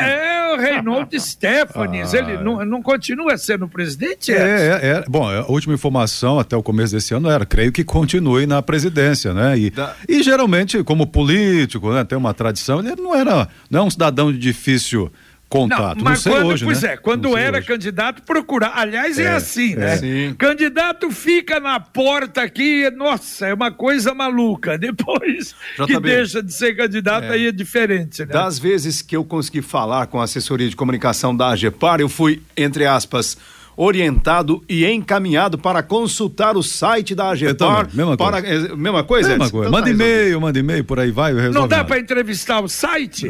É 0.00 0.52
o 0.52 0.56
Reinaldo 0.56 1.08
Stefanes, 1.18 2.14
ah, 2.14 2.18
ele 2.18 2.38
não, 2.38 2.64
não 2.64 2.82
continua 2.82 3.36
sendo 3.36 3.68
presidente? 3.68 4.32
É, 4.32 4.36
é, 4.36 4.86
é, 4.88 5.04
bom, 5.08 5.28
a 5.28 5.46
última 5.46 5.74
informação 5.74 6.38
até 6.38 6.56
o 6.56 6.62
começo 6.62 6.94
desse 6.94 7.14
ano 7.14 7.30
era, 7.30 7.44
creio 7.46 7.72
que 7.72 7.84
continue 7.84 8.46
na 8.46 8.60
presidência, 8.62 9.32
né? 9.32 9.58
E, 9.58 9.70
da... 9.70 9.94
e 10.08 10.22
geralmente, 10.22 10.82
como 10.82 11.06
político, 11.06 11.92
né, 11.92 12.04
tem 12.04 12.18
uma 12.18 12.34
tradição, 12.34 12.80
ele 12.80 13.00
não 13.00 13.14
era, 13.14 13.48
não 13.70 13.80
é 13.80 13.82
um 13.84 13.90
cidadão 13.90 14.32
de 14.32 14.38
difícil 14.38 15.12
contato. 15.48 15.98
Não, 15.98 16.04
mas 16.04 16.24
não 16.24 16.32
quando, 16.32 16.46
hoje, 16.46 16.64
pois 16.64 16.82
né? 16.82 16.92
é, 16.92 16.96
quando 16.96 17.36
era 17.36 17.58
hoje. 17.58 17.66
candidato, 17.66 18.22
procurar. 18.22 18.72
Aliás, 18.74 19.18
é, 19.18 19.24
é 19.24 19.28
assim, 19.30 19.74
né? 19.74 19.96
Sim. 19.96 20.34
Candidato 20.36 21.10
fica 21.10 21.58
na 21.58 21.80
porta 21.80 22.42
aqui, 22.42 22.90
nossa, 22.90 23.46
é 23.46 23.54
uma 23.54 23.70
coisa 23.70 24.14
maluca. 24.14 24.76
Depois 24.78 25.54
que 25.86 26.00
deixa 26.00 26.42
de 26.42 26.52
ser 26.52 26.76
candidato, 26.76 27.24
é. 27.24 27.30
aí 27.30 27.46
é 27.46 27.52
diferente, 27.52 28.20
né? 28.20 28.26
Das 28.26 28.58
vezes 28.58 29.00
que 29.00 29.16
eu 29.16 29.24
consegui 29.24 29.62
falar 29.62 30.06
com 30.06 30.20
a 30.20 30.24
assessoria 30.24 30.68
de 30.68 30.76
comunicação 30.76 31.34
da 31.34 31.48
AGEPAR, 31.48 32.00
eu 32.00 32.08
fui, 32.08 32.42
entre 32.56 32.84
aspas, 32.84 33.36
orientado 33.80 34.60
e 34.68 34.84
encaminhado 34.84 35.56
para 35.56 35.84
consultar 35.84 36.56
o 36.56 36.64
site 36.64 37.14
da 37.14 37.28
AGEPAR. 37.28 37.88
Mesma, 37.94 38.16
para, 38.16 38.42
coisa. 38.42 38.66
É, 38.66 38.76
mesma 38.76 39.04
coisa? 39.04 39.28
Mesma 39.28 39.50
coisa. 39.50 39.68
Então, 39.68 39.80
manda 39.80 39.86
tá 39.86 39.92
e-mail, 39.92 40.40
manda 40.40 40.58
e-mail, 40.58 40.84
por 40.84 40.98
aí 40.98 41.12
vai. 41.12 41.32
Não 41.32 41.68
dá 41.68 41.84
para 41.84 42.00
entrevistar 42.00 42.60
o 42.60 42.68
site? 42.68 43.28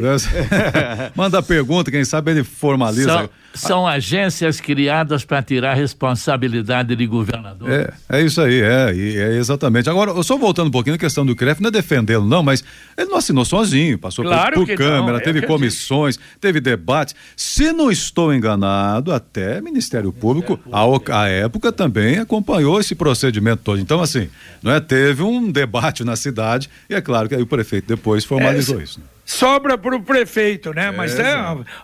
manda 1.15 1.43
pergunta, 1.43 1.91
quem 1.91 2.03
sabe 2.03 2.31
ele 2.31 2.43
formaliza. 2.43 3.29
São 3.53 3.87
agências 3.87 4.59
criadas 4.59 5.23
para 5.25 5.43
tirar 5.43 5.73
responsabilidade 5.73 6.95
de 6.95 7.05
governador. 7.05 7.69
É, 7.69 7.93
é 8.09 8.21
isso 8.21 8.41
aí, 8.41 8.61
é, 8.61 8.91
é 8.91 9.37
exatamente. 9.37 9.89
Agora, 9.89 10.21
só 10.23 10.37
voltando 10.37 10.67
um 10.67 10.71
pouquinho 10.71 10.95
na 10.95 10.99
questão 10.99 11.25
do 11.25 11.35
CREF, 11.35 11.61
não 11.61 11.67
é 11.67 11.71
defendê-lo, 11.71 12.25
não, 12.25 12.41
mas 12.41 12.63
ele 12.97 13.09
não 13.09 13.17
assinou 13.17 13.45
sozinho, 13.45 13.97
passou 13.97 14.25
claro 14.25 14.55
por, 14.55 14.67
por 14.67 14.75
Câmara, 14.75 15.13
não, 15.13 15.19
teve 15.19 15.41
comissões, 15.43 16.19
teve 16.39 16.59
debates. 16.59 17.15
Se 17.35 17.71
não 17.71 17.91
estou 17.91 18.33
enganado, 18.33 19.11
até 19.11 19.61
Ministério 19.61 20.11
Público 20.11 20.29
Público, 20.29 20.59
a, 20.71 21.21
a 21.23 21.27
época 21.27 21.71
também 21.71 22.19
acompanhou 22.19 22.79
esse 22.79 22.95
procedimento 22.95 23.61
todo. 23.63 23.79
Então, 23.79 24.01
assim, 24.01 24.29
não 24.61 24.71
é? 24.71 24.79
teve 24.79 25.23
um 25.23 25.51
debate 25.51 26.03
na 26.03 26.15
cidade 26.15 26.69
e 26.89 26.95
é 26.95 27.01
claro 27.01 27.27
que 27.27 27.35
aí 27.35 27.41
o 27.41 27.47
prefeito 27.47 27.87
depois 27.87 28.23
formalizou 28.23 28.79
é, 28.79 28.83
isso. 28.83 28.99
Né? 28.99 29.05
Sobra 29.29 29.77
para 29.77 29.95
o 29.95 30.01
prefeito, 30.01 30.73
né? 30.73 30.87
É, 30.87 30.91
Mas 30.91 31.19
é, 31.19 31.33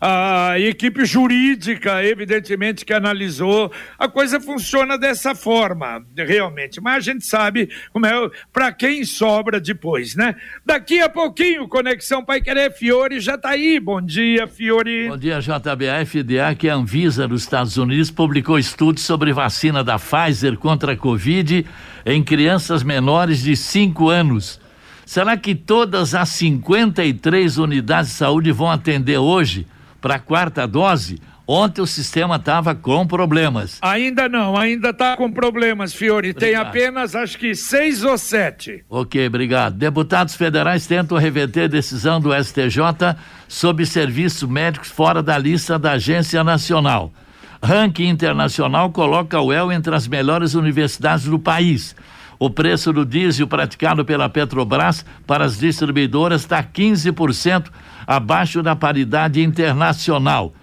a, 0.02 0.50
a, 0.50 0.60
equipe 0.60 1.06
jurídica, 1.06 2.04
evidentemente, 2.04 2.84
que 2.84 2.92
analisou, 2.92 3.72
a 4.00 4.08
coisa 4.08 4.40
funciona 4.40 4.98
dessa 4.98 5.36
forma, 5.36 6.04
realmente. 6.16 6.82
Mas 6.82 6.96
a 6.96 7.12
gente 7.12 7.26
sabe 7.26 7.70
como 7.94 8.06
é, 8.06 8.30
para 8.52 8.72
quem 8.72 9.06
sobra 9.06 9.60
depois, 9.60 10.16
né? 10.16 10.36
Daqui 10.66 11.00
a 11.00 11.08
pouquinho, 11.08 11.68
Conexão 11.68 12.26
Pai 12.26 12.42
Querer 12.42 12.72
Fiore 12.72 13.20
já 13.20 13.36
está 13.36 13.50
aí. 13.50 13.80
Bom 13.80 14.02
dia, 14.02 14.48
Fiore. 14.48 15.10
Bom 15.10 15.18
dia, 15.18 15.40
JBA, 15.40 16.06
FDA, 16.06 16.56
que 16.58 16.68
a 16.68 16.76
Anvisa 16.76 17.28
dos 17.28 17.44
Estados 17.44 17.78
Unidos 17.78 18.10
publicou 18.10 18.58
estudos 18.58 19.04
sobre 19.04 19.32
vacina 19.32 19.84
da 19.84 20.00
Pfizer 20.00 20.58
contra 20.58 20.94
a 20.94 20.98
Covid 20.98 21.66
em 22.06 22.24
crianças 22.24 22.82
menores 22.82 23.44
de 23.44 23.56
5 23.56 24.10
anos. 24.10 24.65
Será 25.06 25.38
que 25.38 25.54
todas 25.54 26.16
as 26.16 26.30
53 26.30 27.58
unidades 27.58 28.12
de 28.12 28.18
saúde 28.18 28.52
vão 28.52 28.72
atender 28.72 29.18
hoje 29.18 29.68
para 30.02 30.16
a 30.16 30.20
quarta 30.20 30.68
dose? 30.68 31.20
Ontem 31.48 31.80
o 31.80 31.86
sistema 31.86 32.38
estava 32.38 32.74
com 32.74 33.06
problemas. 33.06 33.78
Ainda 33.84 34.28
não, 34.28 34.58
ainda 34.58 34.90
está 34.90 35.16
com 35.16 35.32
problemas, 35.32 35.94
Fiore. 35.94 36.32
Obrigado. 36.32 36.40
Tem 36.40 36.56
apenas, 36.56 37.16
acho 37.16 37.38
que, 37.38 37.54
seis 37.54 38.04
ou 38.04 38.18
sete. 38.18 38.84
Ok, 38.90 39.28
obrigado. 39.28 39.76
Deputados 39.76 40.34
federais 40.34 40.88
tentam 40.88 41.20
reverter 41.20 41.66
a 41.66 41.68
decisão 41.68 42.20
do 42.20 42.34
STJ 42.34 43.16
sobre 43.48 43.86
serviços 43.86 44.50
médicos 44.50 44.90
fora 44.90 45.22
da 45.22 45.38
lista 45.38 45.78
da 45.78 45.92
Agência 45.92 46.44
Nacional. 46.44 47.14
Ranking 47.62 48.08
internacional 48.08 48.92
coloca 48.92 49.38
a 49.38 49.42
UEL 49.42 49.72
entre 49.72 49.94
as 49.94 50.08
melhores 50.08 50.56
universidades 50.56 51.26
do 51.26 51.38
país. 51.38 51.96
O 52.38 52.50
preço 52.50 52.92
do 52.92 53.06
diesel 53.06 53.48
praticado 53.48 54.04
pela 54.04 54.30
Petrobras 54.30 55.06
para 55.26 55.46
as 55.46 55.58
distribuidoras 55.58 56.42
está 56.42 56.62
15% 56.62 57.70
abaixo 58.06 58.62
da 58.62 58.76
paridade 58.76 59.42
internacional. 59.42 60.54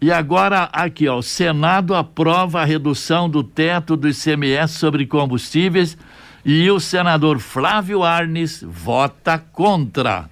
E 0.00 0.10
agora 0.10 0.70
aqui, 0.72 1.08
ó, 1.08 1.18
o 1.18 1.22
Senado 1.22 1.94
aprova 1.94 2.62
a 2.62 2.64
redução 2.64 3.28
do 3.28 3.42
teto 3.42 3.96
do 3.96 4.08
ICMS 4.08 4.78
sobre 4.78 5.06
combustíveis 5.06 5.98
e 6.44 6.70
o 6.70 6.80
senador 6.80 7.38
Flávio 7.38 8.02
Arnes 8.02 8.64
vota 8.66 9.38
contra. 9.38 10.30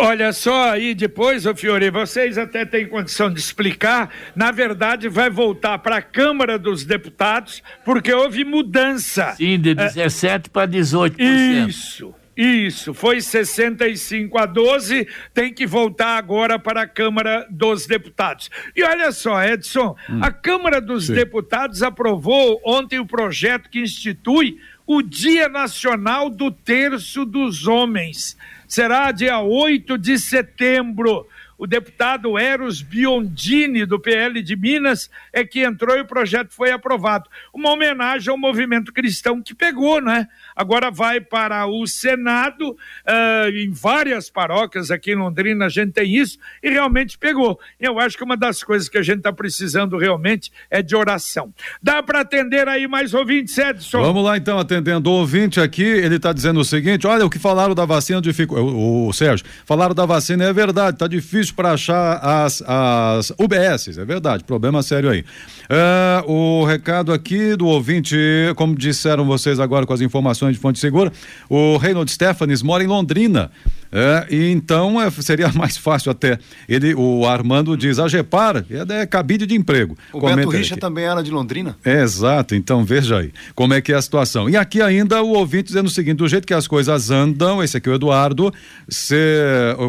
Olha 0.00 0.32
só 0.32 0.70
aí 0.70 0.94
depois, 0.94 1.44
ô 1.44 1.54
Fiore, 1.54 1.90
vocês 1.90 2.38
até 2.38 2.64
têm 2.64 2.86
condição 2.86 3.32
de 3.32 3.40
explicar. 3.40 4.10
Na 4.34 4.52
verdade, 4.52 5.08
vai 5.08 5.28
voltar 5.28 5.78
para 5.78 5.96
a 5.96 6.02
Câmara 6.02 6.56
dos 6.56 6.84
Deputados, 6.84 7.62
porque 7.84 8.12
houve 8.12 8.44
mudança. 8.44 9.32
Sim, 9.32 9.58
de 9.58 9.74
17 9.74 10.46
é... 10.46 10.52
para 10.52 10.68
18%. 10.68 11.68
Isso. 11.68 12.14
Isso, 12.40 12.94
foi 12.94 13.20
65 13.20 14.38
a 14.38 14.46
12, 14.46 15.08
tem 15.34 15.52
que 15.52 15.66
voltar 15.66 16.16
agora 16.16 16.56
para 16.56 16.82
a 16.82 16.86
Câmara 16.86 17.44
dos 17.50 17.84
Deputados. 17.84 18.48
E 18.76 18.84
olha 18.84 19.10
só, 19.10 19.42
Edson, 19.42 19.96
hum. 20.08 20.20
a 20.22 20.30
Câmara 20.30 20.80
dos 20.80 21.06
Sim. 21.06 21.14
Deputados 21.14 21.82
aprovou 21.82 22.60
ontem 22.64 23.00
o 23.00 23.06
projeto 23.06 23.68
que 23.68 23.80
institui 23.80 24.56
o 24.88 25.02
Dia 25.02 25.50
Nacional 25.50 26.30
do 26.30 26.50
Terço 26.50 27.26
dos 27.26 27.66
Homens. 27.66 28.38
Será 28.66 29.12
dia 29.12 29.38
8 29.38 29.98
de 29.98 30.18
setembro 30.18 31.26
o 31.58 31.66
deputado 31.66 32.38
Eros 32.38 32.80
Biondini, 32.80 33.84
do 33.84 33.98
PL 33.98 34.40
de 34.40 34.54
Minas, 34.54 35.10
é 35.32 35.44
que 35.44 35.64
entrou 35.64 35.96
e 35.96 36.02
o 36.02 36.06
projeto 36.06 36.52
foi 36.52 36.70
aprovado. 36.70 37.28
Uma 37.52 37.72
homenagem 37.72 38.30
ao 38.30 38.38
movimento 38.38 38.92
cristão 38.92 39.42
que 39.42 39.56
pegou, 39.56 40.00
né? 40.00 40.28
Agora 40.58 40.90
vai 40.90 41.20
para 41.20 41.68
o 41.68 41.86
Senado, 41.86 42.70
uh, 42.70 43.48
em 43.54 43.70
várias 43.70 44.28
paróquias 44.28 44.90
aqui 44.90 45.12
em 45.12 45.14
Londrina 45.14 45.66
a 45.66 45.68
gente 45.68 45.92
tem 45.92 46.16
isso, 46.16 46.36
e 46.60 46.68
realmente 46.68 47.16
pegou. 47.16 47.60
Eu 47.78 48.00
acho 48.00 48.16
que 48.16 48.24
uma 48.24 48.36
das 48.36 48.64
coisas 48.64 48.88
que 48.88 48.98
a 48.98 49.02
gente 49.02 49.18
está 49.18 49.32
precisando 49.32 49.96
realmente 49.96 50.50
é 50.68 50.82
de 50.82 50.96
oração. 50.96 51.54
Dá 51.80 52.02
para 52.02 52.22
atender 52.22 52.66
aí 52.66 52.88
mais 52.88 53.14
ouvintes, 53.14 53.56
Edson? 53.56 54.02
Vamos 54.02 54.24
lá 54.24 54.36
então, 54.36 54.58
atendendo 54.58 55.08
o 55.08 55.12
ouvinte 55.12 55.60
aqui, 55.60 55.84
ele 55.84 56.16
está 56.16 56.32
dizendo 56.32 56.58
o 56.58 56.64
seguinte: 56.64 57.06
olha, 57.06 57.24
o 57.24 57.30
que 57.30 57.38
falaram 57.38 57.72
da 57.72 57.84
vacina, 57.84 58.20
o, 58.20 59.06
o 59.06 59.12
Sérgio, 59.12 59.46
falaram 59.64 59.94
da 59.94 60.06
vacina, 60.06 60.44
é 60.44 60.52
verdade, 60.52 60.96
está 60.96 61.06
difícil 61.06 61.54
para 61.54 61.70
achar 61.70 62.16
as, 62.16 62.64
as 62.66 63.30
UBS, 63.38 63.96
é 63.96 64.04
verdade, 64.04 64.42
problema 64.42 64.82
sério 64.82 65.08
aí. 65.08 65.24
Uh, 65.70 66.32
o 66.32 66.64
recado 66.64 67.12
aqui 67.12 67.54
do 67.54 67.66
ouvinte, 67.66 68.16
como 68.56 68.74
disseram 68.74 69.24
vocês 69.24 69.60
agora 69.60 69.86
com 69.86 69.92
as 69.92 70.00
informações 70.00 70.47
de 70.52 70.58
fonte 70.58 70.78
segura, 70.78 71.12
o 71.48 71.76
Reynold 71.76 72.10
Stefanes 72.10 72.62
mora 72.62 72.82
em 72.82 72.86
Londrina. 72.86 73.50
É, 73.90 74.26
e 74.30 74.50
então 74.50 75.00
é, 75.00 75.10
seria 75.10 75.50
mais 75.56 75.76
fácil 75.76 76.10
até. 76.10 76.38
Ele, 76.68 76.94
o 76.94 77.26
Armando 77.26 77.76
diz: 77.76 77.98
a 77.98 78.06
Gepar 78.06 78.64
é, 78.70 79.00
é 79.00 79.06
cabide 79.06 79.46
de 79.46 79.54
emprego. 79.54 79.96
O 80.12 80.20
Comenta 80.20 80.36
Beto 80.36 80.50
Richa 80.50 80.74
aqui. 80.74 80.80
também 80.80 81.04
era 81.04 81.22
de 81.22 81.30
Londrina? 81.30 81.76
É, 81.84 82.02
exato, 82.02 82.54
então 82.54 82.84
veja 82.84 83.18
aí 83.18 83.32
como 83.54 83.74
é 83.74 83.80
que 83.80 83.92
é 83.92 83.96
a 83.96 84.02
situação. 84.02 84.48
E 84.48 84.56
aqui 84.56 84.82
ainda 84.82 85.22
o 85.22 85.30
ouvinte 85.30 85.68
dizendo 85.68 85.86
o 85.86 85.90
seguinte: 85.90 86.16
do 86.16 86.28
jeito 86.28 86.46
que 86.46 86.54
as 86.54 86.66
coisas 86.66 87.10
andam, 87.10 87.62
esse 87.62 87.76
aqui 87.76 87.88
é 87.88 87.92
o 87.92 87.94
Eduardo, 87.94 88.52
se, 88.88 89.16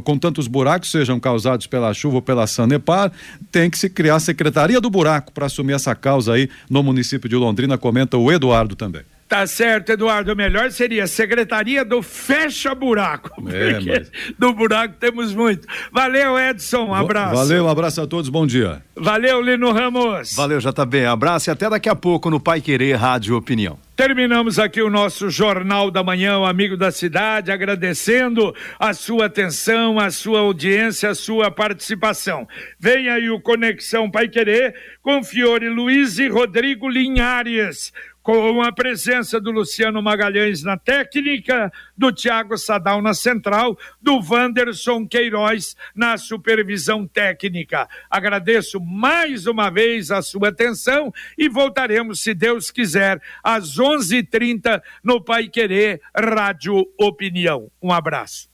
com 0.03 0.17
tantos 0.17 0.47
buracos 0.47 0.91
sejam 0.91 1.19
causados 1.19 1.67
pela 1.67 1.93
chuva 1.93 2.15
ou 2.15 2.21
pela 2.21 2.47
Sanepar, 2.47 3.11
tem 3.51 3.69
que 3.69 3.77
se 3.77 3.89
criar 3.89 4.15
a 4.15 4.19
Secretaria 4.19 4.79
do 4.79 4.89
Buraco 4.89 5.31
para 5.33 5.45
assumir 5.45 5.73
essa 5.73 5.93
causa 5.93 6.33
aí 6.33 6.49
no 6.69 6.81
município 6.81 7.27
de 7.27 7.35
Londrina, 7.35 7.77
comenta 7.77 8.17
o 8.17 8.31
Eduardo 8.31 8.75
também. 8.75 9.01
Tá 9.29 9.45
certo, 9.45 9.91
Eduardo. 9.91 10.33
O 10.33 10.35
melhor 10.35 10.71
seria 10.71 11.05
Secretaria 11.05 11.85
do 11.85 12.01
Fecha 12.01 12.73
Buraco. 12.73 13.29
É, 13.47 13.73
porque 13.73 13.91
mas... 13.91 14.11
do 14.39 14.51
buraco 14.53 14.95
temos 14.99 15.35
muito. 15.35 15.67
Valeu, 15.91 16.37
Edson. 16.39 16.85
Um 16.85 16.95
abraço. 16.95 17.35
Valeu, 17.35 17.65
um 17.65 17.69
abraço 17.69 18.01
a 18.01 18.07
todos. 18.07 18.27
Bom 18.27 18.47
dia. 18.47 18.81
Valeu, 18.95 19.39
Lino 19.39 19.71
Ramos. 19.71 20.33
Valeu, 20.35 20.57
JB. 20.57 21.05
Abraço 21.05 21.47
e 21.47 21.51
até 21.51 21.69
daqui 21.69 21.87
a 21.87 21.95
pouco 21.95 22.31
no 22.31 22.39
Pai 22.39 22.59
Querer 22.59 22.95
Rádio 22.95 23.37
Opinião. 23.37 23.77
Terminamos 23.95 24.57
aqui 24.57 24.81
o 24.81 24.89
nosso 24.89 25.29
Jornal 25.29 25.91
da 25.91 26.01
Manhã, 26.01 26.39
o 26.39 26.45
amigo 26.45 26.75
da 26.75 26.89
cidade, 26.89 27.51
agradecendo 27.51 28.55
a 28.79 28.93
sua 28.93 29.25
atenção, 29.25 29.99
a 29.99 30.09
sua 30.09 30.39
audiência, 30.39 31.09
a 31.09 31.13
sua 31.13 31.51
participação. 31.51 32.47
Vem 32.79 33.09
aí 33.09 33.29
o 33.29 33.41
Conexão 33.41 34.09
Pai 34.09 34.27
Querer 34.27 34.73
com 35.03 35.21
Fiore 35.23 35.69
Luiz 35.69 36.17
e 36.17 36.29
Rodrigo 36.29 36.89
Linhares 36.89 37.91
com 38.21 38.61
a 38.61 38.71
presença 38.71 39.39
do 39.39 39.51
Luciano 39.51 40.01
Magalhães 40.01 40.63
na 40.63 40.77
técnica, 40.77 41.71
do 41.97 42.11
Tiago 42.11 42.57
Sadal 42.57 43.01
na 43.01 43.13
central, 43.13 43.77
do 44.01 44.19
Wanderson 44.19 45.07
Queiroz 45.07 45.75
na 45.95 46.17
supervisão 46.17 47.07
técnica. 47.07 47.87
Agradeço 48.09 48.79
mais 48.79 49.47
uma 49.47 49.69
vez 49.69 50.11
a 50.11 50.21
sua 50.21 50.49
atenção 50.49 51.11
e 51.37 51.49
voltaremos, 51.49 52.21
se 52.21 52.33
Deus 52.33 52.71
quiser, 52.71 53.21
às 53.43 53.77
11:30 53.77 54.81
no 55.03 55.21
Pai 55.21 55.47
Querer 55.47 56.01
Rádio 56.15 56.85
Opinião. 56.99 57.69
Um 57.81 57.91
abraço. 57.91 58.49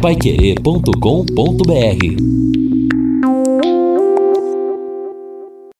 Paiquerê.com.br 0.00 2.55